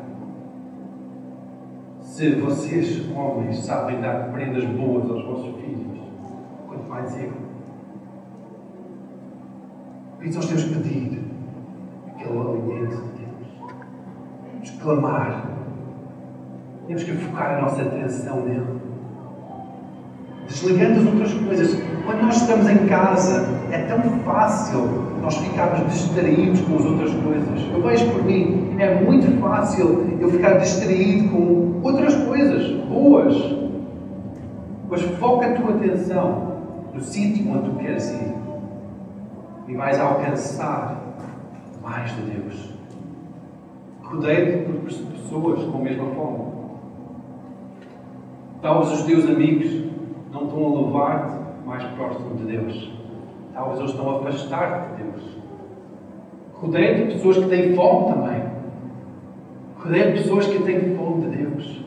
Se 2.13 2.29
vocês, 2.35 3.09
homens, 3.09 3.65
sabem 3.65 3.99
dar 3.99 4.31
prendas 4.31 4.63
boas 4.65 5.09
aos 5.09 5.25
vossos 5.25 5.59
filhos, 5.59 5.99
quanto 6.67 6.87
mais 6.87 7.19
eu. 7.19 7.33
Por 10.15 10.23
isso 10.23 10.37
nós 10.37 10.45
temos 10.45 10.63
que 10.63 10.75
pedir 10.75 11.23
aquele 12.09 12.37
alimento 12.37 12.97
de 12.97 13.25
Deus. 13.25 13.73
Temos 14.51 14.69
que 14.69 14.77
clamar. 14.77 15.49
Temos 16.85 17.03
que 17.03 17.13
focar 17.13 17.57
a 17.57 17.61
nossa 17.63 17.81
atenção 17.81 18.45
nele. 18.45 18.82
Desligando 20.53 20.99
as 20.99 21.05
outras 21.07 21.33
coisas. 21.33 21.81
Quando 22.05 22.21
nós 22.21 22.35
estamos 22.37 22.69
em 22.69 22.85
casa, 22.85 23.43
é 23.71 23.79
tão 23.79 24.01
fácil 24.19 24.87
nós 25.19 25.35
ficarmos 25.37 25.91
distraídos 25.91 26.61
com 26.61 26.75
as 26.75 26.85
outras 26.85 27.11
coisas. 27.11 27.61
Eu 27.73 27.81
vejo 27.81 28.11
por 28.11 28.23
mim, 28.23 28.75
é 28.77 29.01
muito 29.01 29.39
fácil 29.41 30.15
eu 30.21 30.29
ficar 30.29 30.57
distraído 30.57 31.29
com 31.29 31.79
outras 31.81 32.13
coisas 32.25 32.71
boas. 32.87 33.35
Mas 34.87 35.01
foca 35.17 35.47
a 35.47 35.53
tua 35.53 35.71
atenção 35.71 36.53
no 36.93 37.01
sítio 37.01 37.51
onde 37.51 37.71
tu 37.71 37.75
queres 37.77 38.11
ir 38.11 38.35
e 39.67 39.73
vais 39.73 39.99
alcançar 39.99 41.01
mais 41.81 42.15
de 42.15 42.21
Deus. 42.21 42.73
Rodeio-te 44.03 44.71
por 44.71 44.81
pessoas 44.83 45.63
com 45.63 45.77
a 45.79 45.81
mesma 45.81 46.05
fome. 46.11 46.53
Talvez 48.61 48.99
os 48.99 49.01
teus 49.01 49.25
amigos 49.25 49.92
não 50.33 50.45
estão 50.45 50.65
a 50.65 50.81
levar-te 50.81 51.67
mais 51.67 51.83
próximo 51.95 52.35
de 52.35 52.43
Deus. 52.43 52.91
Talvez 53.53 53.79
eles 53.79 53.91
estão 53.91 54.09
a 54.09 54.19
afastar-te 54.19 54.95
de 54.95 55.03
Deus. 55.03 55.37
Rodeia-te 56.55 57.07
de 57.07 57.13
pessoas 57.13 57.37
que 57.37 57.45
têm 57.47 57.75
fome 57.75 58.13
também. 58.13 58.43
Rodeia 59.77 60.11
de 60.11 60.19
pessoas 60.19 60.47
que 60.47 60.63
têm 60.63 60.95
fome 60.95 61.29
de 61.29 61.37
Deus. 61.37 61.85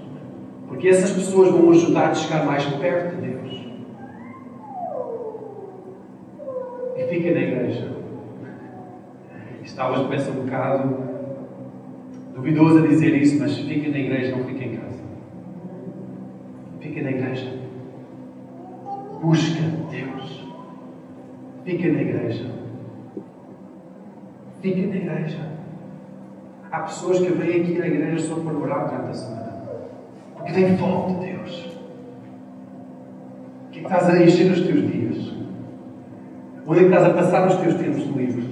Porque 0.68 0.88
essas 0.88 1.10
pessoas 1.10 1.50
vão 1.50 1.70
ajudar 1.70 2.10
a 2.10 2.14
chegar 2.14 2.44
mais 2.44 2.64
perto 2.64 3.16
de 3.16 3.28
Deus. 3.28 3.66
E 6.96 7.02
fica 7.08 7.30
na 7.32 7.40
igreja. 7.40 7.96
Talvez 9.74 10.06
pareça 10.06 10.30
um 10.30 10.44
bocado 10.44 10.96
duvidoso 12.34 12.78
a 12.78 12.86
dizer 12.86 13.14
isso, 13.14 13.38
mas 13.38 13.58
fica 13.58 13.90
na 13.90 13.98
igreja, 13.98 14.34
não 14.34 14.44
fica 14.44 14.64
em 14.64 14.76
casa. 14.76 15.02
Fica 16.80 17.02
na 17.02 17.10
igreja. 17.10 17.65
Busca 19.26 19.60
Deus. 19.90 20.46
Fica 21.64 21.92
na 21.92 22.00
igreja. 22.00 22.46
Fica 24.62 24.86
na 24.86 24.94
igreja. 24.94 25.50
Há 26.70 26.80
pessoas 26.82 27.18
que 27.18 27.32
vêm 27.32 27.60
aqui 27.60 27.82
à 27.82 27.88
igreja 27.88 28.24
só 28.24 28.36
para 28.36 28.56
orar 28.56 28.88
durante 28.88 29.10
a 29.10 29.14
semana. 29.14 29.62
Porque 30.36 30.52
têm 30.52 30.78
fome 30.78 31.14
de 31.14 31.26
Deus. 31.26 31.76
O 33.66 33.70
que 33.72 33.78
é 33.80 33.82
que 33.82 33.92
estás 33.92 34.10
a 34.10 34.22
encher 34.22 34.52
os 34.52 34.60
teus 34.60 34.92
dias? 34.92 35.34
Onde 36.64 36.78
é 36.78 36.82
que 36.84 36.94
estás 36.94 37.06
a 37.06 37.14
passar 37.14 37.48
os 37.48 37.56
teus 37.56 37.74
tempos 37.74 38.04
livres? 38.16 38.44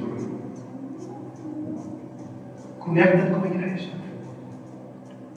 Conecta-te 2.80 3.30
com 3.30 3.44
a 3.44 3.46
igreja. 3.46 3.90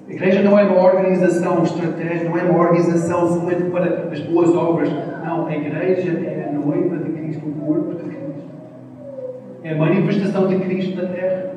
A 0.08 0.12
igreja 0.12 0.41
não 0.41 0.58
é 0.58 0.63
uma 0.63 0.82
organização 0.82 1.62
estratégica, 1.62 2.28
não 2.28 2.39
é 2.39 2.43
uma 2.43 2.60
organização 2.60 3.28
somente 3.28 3.69
para 3.69 4.12
as 4.12 4.19
boas 4.21 4.50
obras. 4.56 4.89
Não, 5.27 5.45
a 5.45 5.53
igreja 5.53 6.11
é 6.25 6.47
a 6.47 6.53
noiva 6.53 6.95
de 6.99 7.11
Cristo, 7.11 7.45
o 7.45 7.51
corpo 7.51 7.95
de 7.95 8.03
Cristo. 8.03 8.47
É 9.61 9.73
a 9.73 9.75
manifestação 9.75 10.47
de 10.47 10.55
Cristo 10.59 10.95
na 10.95 11.09
terra. 11.09 11.51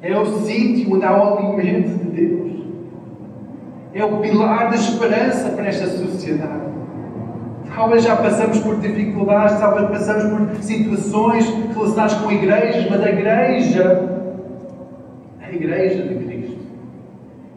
É 0.00 0.18
o 0.18 0.24
sítio 0.24 0.94
onde 0.94 1.04
há 1.04 1.12
o 1.12 1.36
alimento 1.36 2.02
de 2.02 2.10
Deus. 2.10 2.52
É 3.92 4.02
o 4.02 4.20
pilar 4.20 4.70
da 4.70 4.76
esperança 4.76 5.50
para 5.50 5.66
esta 5.66 5.86
sociedade. 5.86 6.64
Talvez 7.74 8.02
já 8.04 8.16
passamos 8.16 8.58
por 8.60 8.76
dificuldades, 8.80 9.60
talvez 9.60 9.90
passamos 9.90 10.48
por 10.48 10.62
situações 10.62 11.46
relacionadas 11.74 12.14
com 12.14 12.32
igrejas, 12.32 12.88
mas 12.88 13.02
a 13.02 13.10
igreja, 13.10 14.08
a 15.42 15.52
igreja 15.52 16.02
de 16.04 16.24
Cristo, 16.24 16.58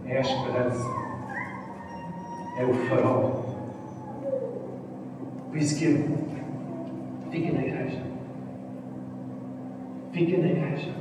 é 0.05 0.17
a 0.17 0.21
esperança, 0.21 0.89
é 2.59 2.65
o 2.65 2.73
farol. 2.89 3.46
Por 5.57 5.63
isso 5.63 5.79
que 5.79 5.87
fica 7.31 7.51
na 7.51 7.65
igreja. 7.65 7.97
Fica 10.11 10.37
na 10.37 10.47
igreja. 10.49 10.91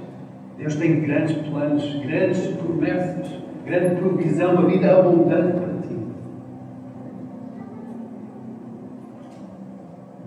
Deus 0.57 0.77
tem 0.77 1.03
grandes 1.03 1.37
planos, 1.47 1.85
grandes 1.97 2.47
promessas, 2.55 3.29
grande 3.67 3.97
provisão, 3.97 4.55
uma 4.55 4.67
vida 4.67 4.99
abundante 4.99 5.59
para 5.59 5.75
ti. 5.87 5.99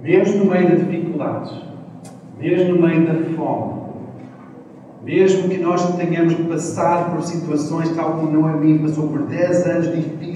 Mesmo 0.04 0.44
no 0.44 0.52
meio 0.52 0.70
das 0.70 0.80
dificuldades, 0.82 1.64
mesmo 2.40 2.76
no 2.76 2.88
meio 2.88 3.08
da 3.08 3.16
fome, 3.36 3.82
mesmo 5.04 5.50
que 5.50 5.58
nós 5.58 5.96
tenhamos 5.96 6.36
passado 6.36 7.16
por 7.16 7.24
situações 7.24 7.96
tal 7.96 8.18
como 8.18 8.32
Noemi 8.32 8.78
passou 8.78 9.08
por 9.08 9.24
10 9.24 9.66
anos 9.66 9.92
difíceis, 9.92 10.29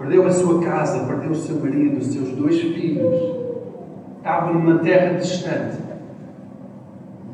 perdeu 0.00 0.26
a 0.26 0.30
sua 0.30 0.62
casa, 0.62 1.06
perdeu 1.06 1.32
o 1.32 1.34
seu 1.34 1.60
marido, 1.60 1.98
os 1.98 2.06
seus 2.06 2.30
dois 2.30 2.58
filhos, 2.58 3.36
estava 4.16 4.50
numa 4.50 4.78
terra 4.78 5.18
distante. 5.18 5.76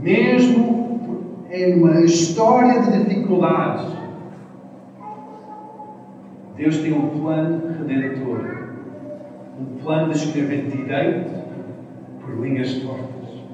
Mesmo 0.01 1.47
em 1.49 1.81
uma 1.81 2.01
história 2.01 2.83
de 2.83 3.05
dificuldades, 3.05 3.87
Deus 6.57 6.79
tem 6.79 6.93
um 6.93 7.21
plano 7.21 7.63
redentor. 7.79 8.57
Um 9.61 9.79
plano 9.85 10.13
de 10.13 10.19
escrever 10.19 10.67
direito 10.67 11.31
por 12.21 12.45
linhas 12.45 12.75
tortas. 12.81 13.45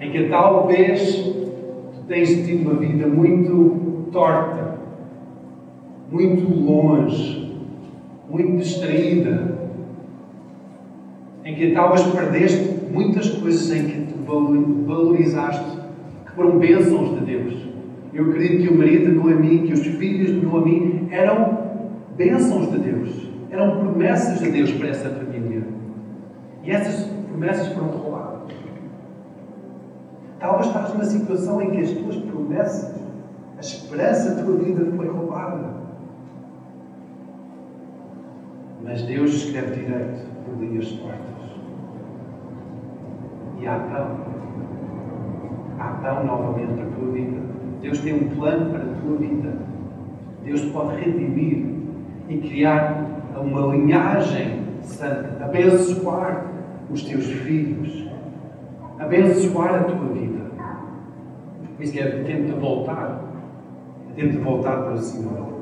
Em 0.00 0.12
que 0.12 0.28
talvez 0.28 1.16
tu 1.16 2.04
tens 2.06 2.46
tido 2.46 2.70
uma 2.70 2.78
vida 2.78 3.08
muito 3.08 4.08
torta, 4.12 4.78
muito 6.10 6.48
longe, 6.64 7.43
muito 8.34 8.56
distraída, 8.56 9.54
em 11.44 11.54
que 11.54 11.70
talvez 11.72 12.02
perdeste 12.02 12.80
muitas 12.90 13.28
coisas 13.30 13.70
em 13.70 13.84
que 13.84 14.06
te 14.06 14.14
valorizaste, 14.86 15.78
que 16.26 16.32
foram 16.32 16.58
bênçãos 16.58 17.18
de 17.18 17.24
Deus. 17.24 17.54
Eu 18.12 18.30
acredito 18.30 18.62
que 18.62 18.74
o 18.74 18.78
marido 18.78 19.06
de 19.06 19.12
Noemi, 19.12 19.66
que 19.66 19.72
os 19.72 19.86
filhos 19.86 20.28
de 20.28 20.44
Noemi 20.44 21.08
eram 21.10 21.58
bênçãos 22.16 22.72
de 22.72 22.78
Deus, 22.78 23.28
eram 23.50 23.78
promessas 23.78 24.40
de 24.40 24.50
Deus 24.50 24.72
para 24.72 24.88
essa 24.88 25.10
família. 25.10 25.62
E 26.64 26.70
essas 26.70 27.08
promessas 27.28 27.68
foram 27.68 27.88
roubadas. 27.88 28.52
Talvez 30.40 30.66
estás 30.66 30.92
numa 30.92 31.04
situação 31.04 31.62
em 31.62 31.70
que 31.70 31.80
as 31.82 31.90
tuas 31.90 32.16
promessas, 32.16 33.00
a 33.56 33.60
esperança 33.60 34.34
da 34.34 34.42
tua 34.42 34.56
vida 34.56 34.86
foi 34.96 35.06
roubada. 35.06 35.83
Mas 38.84 39.02
Deus 39.02 39.32
escreve 39.32 39.82
direito 39.82 40.26
por 40.44 40.62
linhas 40.62 40.92
tortas. 40.92 41.24
E 43.58 43.66
há 43.66 43.78
pão. 43.78 44.20
Há 45.78 45.88
pão 46.02 46.24
novamente 46.24 46.74
para 46.74 46.84
a 46.84 46.90
tua 46.90 47.12
vida. 47.12 47.38
Deus 47.80 47.98
tem 48.00 48.14
um 48.14 48.28
plano 48.36 48.70
para 48.70 48.82
a 48.82 48.94
tua 49.02 49.16
vida. 49.16 49.52
Deus 50.44 50.60
pode 50.66 51.00
redimir 51.00 51.66
e 52.28 52.38
criar 52.38 53.06
uma 53.40 53.74
linhagem 53.74 54.62
santa, 54.82 55.44
abençoar 55.44 56.46
os 56.90 57.02
teus 57.02 57.24
filhos, 57.24 58.06
abençoar 58.98 59.74
a 59.74 59.84
tua 59.84 60.08
vida. 60.08 60.44
Por 61.76 61.82
isso 61.82 61.92
que 61.92 62.00
é 62.00 62.22
tempo 62.22 62.44
de 62.44 62.60
voltar, 62.60 63.20
é 64.10 64.20
tempo 64.20 64.32
de 64.32 64.38
voltar 64.38 64.82
para 64.82 64.92
o 64.92 64.98
Senhor. 64.98 65.54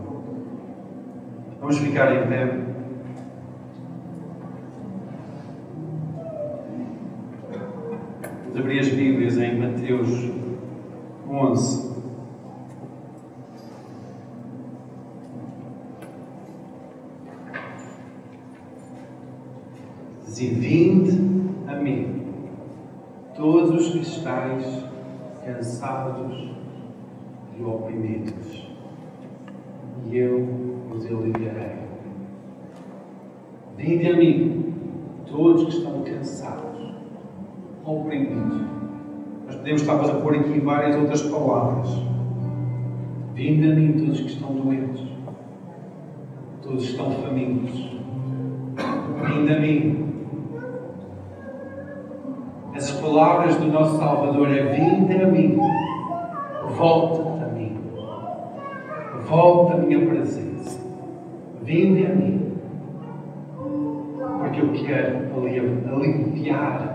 Vamos 1.61 1.79
ficar 1.79 2.15
em 2.15 2.29
pé. 2.29 2.72
Vamos 8.53 8.67
abrir 8.67 8.81
as 8.81 8.89
Bíblias 8.89 9.39
em 9.39 9.59
Mateus 9.59 10.31
11. 11.27 11.91
Diz: 20.27 20.59
Vinde 20.59 21.19
a 21.67 21.77
mim, 21.77 22.27
todos 23.35 23.71
os 23.71 23.93
que 23.93 24.01
estáis 24.01 24.67
cansados 25.47 26.51
e 27.59 27.63
oprimidos, 27.63 28.69
e 30.11 30.19
eu 30.19 30.47
os 30.95 31.07
aliviarei. 31.07 31.79
Vinde 33.79 34.09
a 34.11 34.17
mim, 34.19 34.75
todos 35.27 35.65
que 35.65 35.71
estão 35.71 36.03
cansados, 36.03 36.72
oprimidos. 37.85 38.61
Nós 39.47 39.57
podemos 39.57 39.83
talvez 39.83 40.11
a 40.11 40.15
pôr 40.15 40.37
aqui 40.37 40.61
várias 40.61 40.97
outras 40.97 41.23
palavras. 41.23 41.89
Vinde 43.35 43.71
a 43.71 43.75
mim, 43.75 43.93
todos 43.93 44.21
que 44.21 44.27
estão 44.27 44.53
doentes, 44.53 45.03
todos 46.63 46.85
estão 46.85 47.11
famintos. 47.11 47.91
Vinde 49.27 49.53
a 49.53 49.61
mim. 49.61 50.13
Essas 52.75 53.01
palavras 53.01 53.57
do 53.57 53.67
nosso 53.67 53.99
Salvador 53.99 54.49
é: 54.49 54.65
Vinde 54.65 55.23
a 55.23 55.27
mim, 55.27 55.59
volta 56.77 57.45
a 57.45 57.49
mim, 57.49 57.79
Volta 59.29 59.75
a 59.75 59.79
minha 59.79 60.07
presença. 60.07 60.81
Vinde 61.63 62.07
a 62.07 62.15
mim. 62.15 62.53
Porque 64.41 64.61
eu 64.61 64.73
quero 64.73 65.23
aliviar 65.95 66.92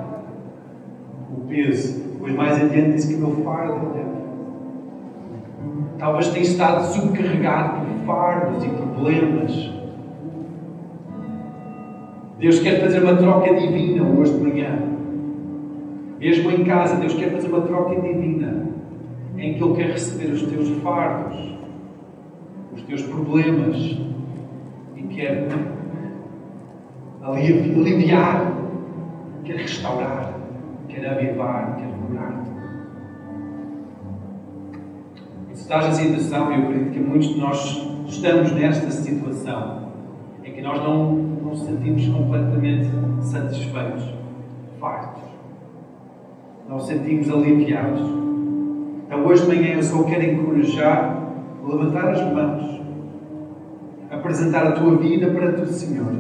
peso. 1.48 2.18
Pois 2.20 2.34
mais 2.34 2.62
adiante 2.62 2.94
diz 2.94 3.06
que 3.06 3.16
meu 3.16 3.32
fardo 3.44 3.74
é 3.74 3.98
leve. 3.98 4.18
Talvez 5.98 6.28
tenha 6.30 6.44
estado 6.44 6.84
subcarregado 6.94 7.86
por 7.86 8.06
fardos 8.06 8.64
e 8.64 8.70
problemas. 8.70 9.72
Deus 12.40 12.60
quer 12.60 12.82
fazer 12.82 13.02
uma 13.04 13.16
troca 13.16 13.54
divina 13.56 14.04
hoje 14.04 14.34
de 14.34 14.40
manhã. 14.40 14.80
Mesmo 16.20 16.52
em 16.52 16.64
casa, 16.64 16.98
Deus 16.98 17.14
quer 17.14 17.32
fazer 17.32 17.48
uma 17.48 17.62
troca 17.62 18.00
divina 18.00 18.68
em 19.38 19.54
que 19.54 19.64
Ele 19.64 19.76
quer 19.76 19.92
receber 19.92 20.32
os 20.32 20.42
teus 20.44 20.70
fardos, 20.82 21.56
os 22.76 22.82
teus 22.84 23.04
problemas 23.04 23.76
e 24.96 25.04
quer 25.10 25.48
aliviar, 27.24 28.54
quer 29.44 29.58
restaurar, 29.58 30.37
avivar, 31.06 31.76
quer 31.78 31.88
curar-te. 31.88 32.50
Se 35.54 35.64
estás 35.64 35.86
na 35.86 35.92
situação, 35.92 36.52
eu 36.52 36.64
acredito 36.64 36.92
que 36.92 37.00
muitos 37.00 37.30
de 37.30 37.40
nós 37.40 37.88
estamos 38.08 38.52
nesta 38.54 38.90
situação 38.92 39.92
em 40.44 40.52
que 40.52 40.62
nós 40.62 40.82
não, 40.82 41.14
não 41.14 41.50
nos 41.50 41.64
sentimos 41.64 42.08
completamente 42.08 42.90
satisfeitos, 43.22 44.14
fartos. 44.80 45.24
Não 46.70 46.80
sentimos 46.80 47.30
aliviados. 47.30 48.02
Então, 49.06 49.26
hoje 49.26 49.44
de 49.44 49.48
manhã, 49.48 49.76
eu 49.76 49.84
só 49.84 50.04
quero 50.04 50.24
encorajar 50.24 51.28
levantar 51.68 52.10
as 52.10 52.34
mãos, 52.34 52.82
apresentar 54.10 54.68
a 54.68 54.72
tua 54.72 54.96
vida 54.98 55.28
para 55.28 55.62
o 55.62 55.68
Senhor, 55.68 56.14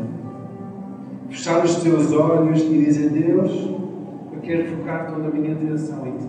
fechar 1.29 1.63
os 1.63 1.75
teus 1.75 2.11
olhos 2.13 2.61
e 2.61 2.85
dizer: 2.85 3.09
Deus, 3.09 3.51
eu 3.51 3.86
quero 4.47 4.65
focar 4.77 5.07
toda 5.07 5.27
a 5.27 5.31
minha 5.31 5.53
atenção 5.53 6.07
em 6.07 6.17
Ti. 6.17 6.27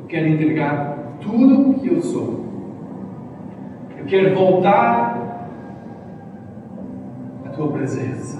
Eu 0.00 0.06
quero 0.08 0.26
entregar 0.26 0.98
tudo 1.20 1.70
o 1.70 1.74
que 1.74 1.86
eu 1.86 2.02
sou. 2.02 2.44
Eu 3.96 4.04
quero 4.06 4.34
voltar 4.34 5.16
à 7.46 7.48
tua 7.50 7.70
presença. 7.70 8.38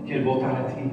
Eu 0.00 0.04
quero 0.06 0.24
voltar 0.24 0.50
a 0.50 0.64
ti. 0.64 0.90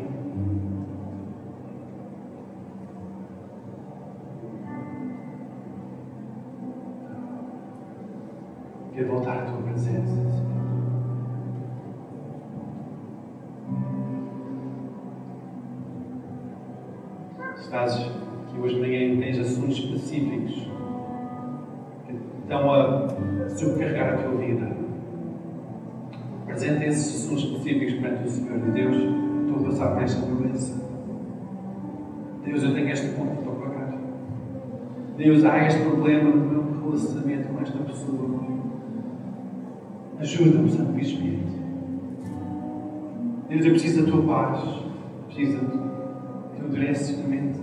Quero 8.93 9.07
voltar 9.07 9.37
à 9.39 9.41
tua 9.45 9.61
presença, 9.63 10.48
Estás 17.69 17.97
aqui 17.97 18.59
hoje 18.59 18.73
de 18.73 18.81
manhã 18.81 19.19
tens 19.19 19.37
assuntos 19.37 19.77
específicos 19.77 20.67
que 22.07 22.15
estão 22.41 22.73
a 22.73 23.47
subcarregar 23.47 24.15
a 24.15 24.17
tua 24.17 24.37
vida. 24.37 24.75
Apresenta 26.41 26.85
esses 26.85 27.25
assuntos 27.25 27.43
específicos 27.43 27.93
perante 28.01 28.27
o 28.27 28.31
Senhor 28.31 28.57
e 28.57 28.71
Deus, 28.71 28.95
estou 28.95 29.59
a 29.59 29.69
passar 29.69 29.93
por 29.93 30.01
esta 30.01 30.25
doença. 30.25 30.83
Deus, 32.43 32.63
eu 32.63 32.73
tenho 32.73 32.89
esta 32.89 33.07
conta 33.15 33.35
para 33.35 33.53
pagar. 33.53 33.97
Deus, 35.15 35.45
há 35.45 35.67
este 35.67 35.83
problema 35.83 36.27
no 36.31 36.63
meu 36.63 36.81
relacionamento 36.85 37.49
com 37.49 37.61
esta 37.61 37.77
pessoa. 37.77 38.47
Ajuda-me, 40.17 40.71
Santo 40.71 40.99
Espírito. 40.99 41.53
Deus, 43.47 43.63
eu 43.63 43.71
preciso 43.73 44.05
da 44.05 44.11
tua 44.11 44.23
paz. 44.23 44.59
Preciso 45.27 45.59
do 45.59 45.89
teu 46.57 46.69
direcionamento. 46.69 47.58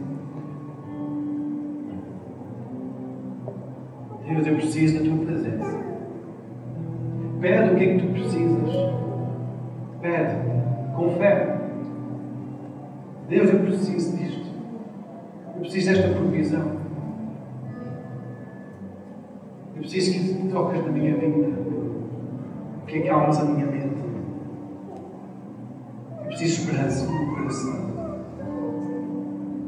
Deus, 4.26 4.46
eu 4.46 4.56
preciso 4.56 4.98
da 4.98 5.04
tua 5.08 5.24
presença. 5.24 5.78
Pede 7.40 7.72
o 7.72 7.76
que 7.76 7.84
é 7.84 7.94
que 7.94 8.06
tu 8.06 8.12
precisas. 8.12 8.70
Pede, 10.00 10.36
com 10.96 11.10
fé. 11.10 11.56
Deus, 13.28 13.52
eu 13.52 13.60
preciso 13.60 14.16
disto. 14.16 14.46
Eu 15.54 15.60
preciso 15.60 15.92
desta 15.92 16.08
provisão. 16.08 16.76
Eu 19.74 19.80
preciso 19.80 20.12
que 20.12 20.34
tu 20.34 20.48
toques 20.52 20.84
na 20.84 20.92
minha 20.92 21.16
vida. 21.16 21.56
Que 22.86 23.08
acalmes 23.08 23.38
a 23.38 23.44
minha 23.44 23.66
mente. 23.66 23.96
Eu 26.18 26.26
preciso 26.26 26.56
de 26.56 26.70
esperança 26.70 27.06
no 27.06 27.18
meu 27.18 27.36
coração. 27.36 27.86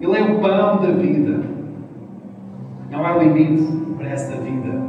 Ele 0.01 0.17
é 0.17 0.23
o 0.23 0.41
pão 0.41 0.81
da 0.81 0.91
vida. 0.93 1.48
Não 2.91 3.05
há 3.05 3.16
limite 3.18 3.95
para 3.97 4.09
esta 4.09 4.36
vida. 4.36 4.80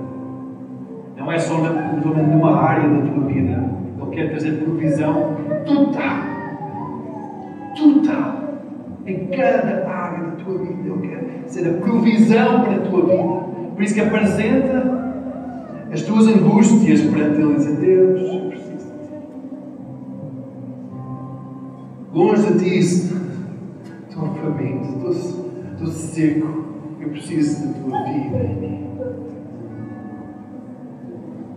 Não 1.17 1.31
é 1.31 1.37
só 1.37 1.57
numa 1.57 2.55
área 2.57 2.87
da 2.87 3.11
tua 3.11 3.25
vida. 3.25 3.69
Ele 4.01 4.11
quer 4.11 4.29
trazer 4.29 4.63
provisão 4.63 5.35
total. 5.65 6.23
Total. 7.75 8.39
Em 9.05 9.27
cada 9.27 9.89
área 9.89 10.25
da 10.25 10.31
tua 10.43 10.57
vida. 10.59 10.89
Ele 10.89 11.07
quer 11.07 11.43
ser 11.47 11.69
a 11.69 11.73
provisão 11.73 12.61
para 12.61 12.75
a 12.75 12.79
tua 12.79 13.01
vida. 13.05 13.49
Por 13.75 13.83
isso 13.83 13.93
que 13.93 14.01
apresenta 14.01 14.99
as 15.91 16.01
tuas 16.03 16.27
angústias 16.27 17.01
perante 17.01 17.41
Ele 17.41 17.51
e 17.51 17.55
dizer, 17.55 17.75
Deus, 17.77 18.21
eu 18.21 18.49
preciso. 18.49 18.93
Longe 22.13 22.53
de 22.53 22.59
ti, 22.59 22.79
estou 22.79 24.33
faminto, 24.35 25.09
estou, 25.09 25.11
estou 25.11 25.87
seco. 25.87 26.69
Eu 26.99 27.09
preciso 27.09 27.67
da 27.67 27.73
tua 27.73 28.03
vida 28.03 28.37
em 28.37 28.55
mim. 28.55 28.87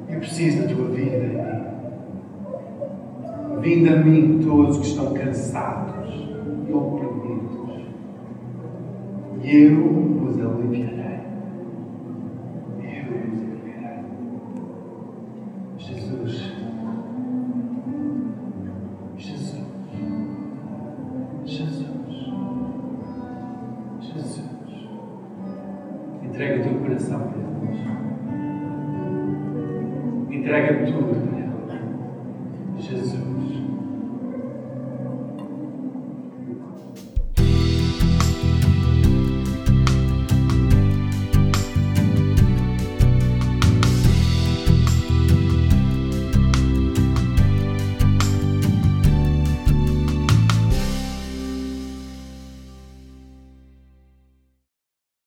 Eu 0.09 0.19
preciso 0.21 0.63
da 0.63 0.75
tua 0.75 0.89
vida 0.89 1.17
em 1.17 1.29
mim. 1.29 1.63
Vinde 3.61 3.89
a 3.89 3.97
mim 3.97 4.41
todos 4.43 4.79
que 4.79 4.87
estão 4.87 5.15
cansados 5.15 6.29
e 6.69 6.73
oprimidos, 6.73 7.87
e 9.43 9.57
eu 9.57 9.85
vos 10.19 10.37
aliviarei. 10.41 11.22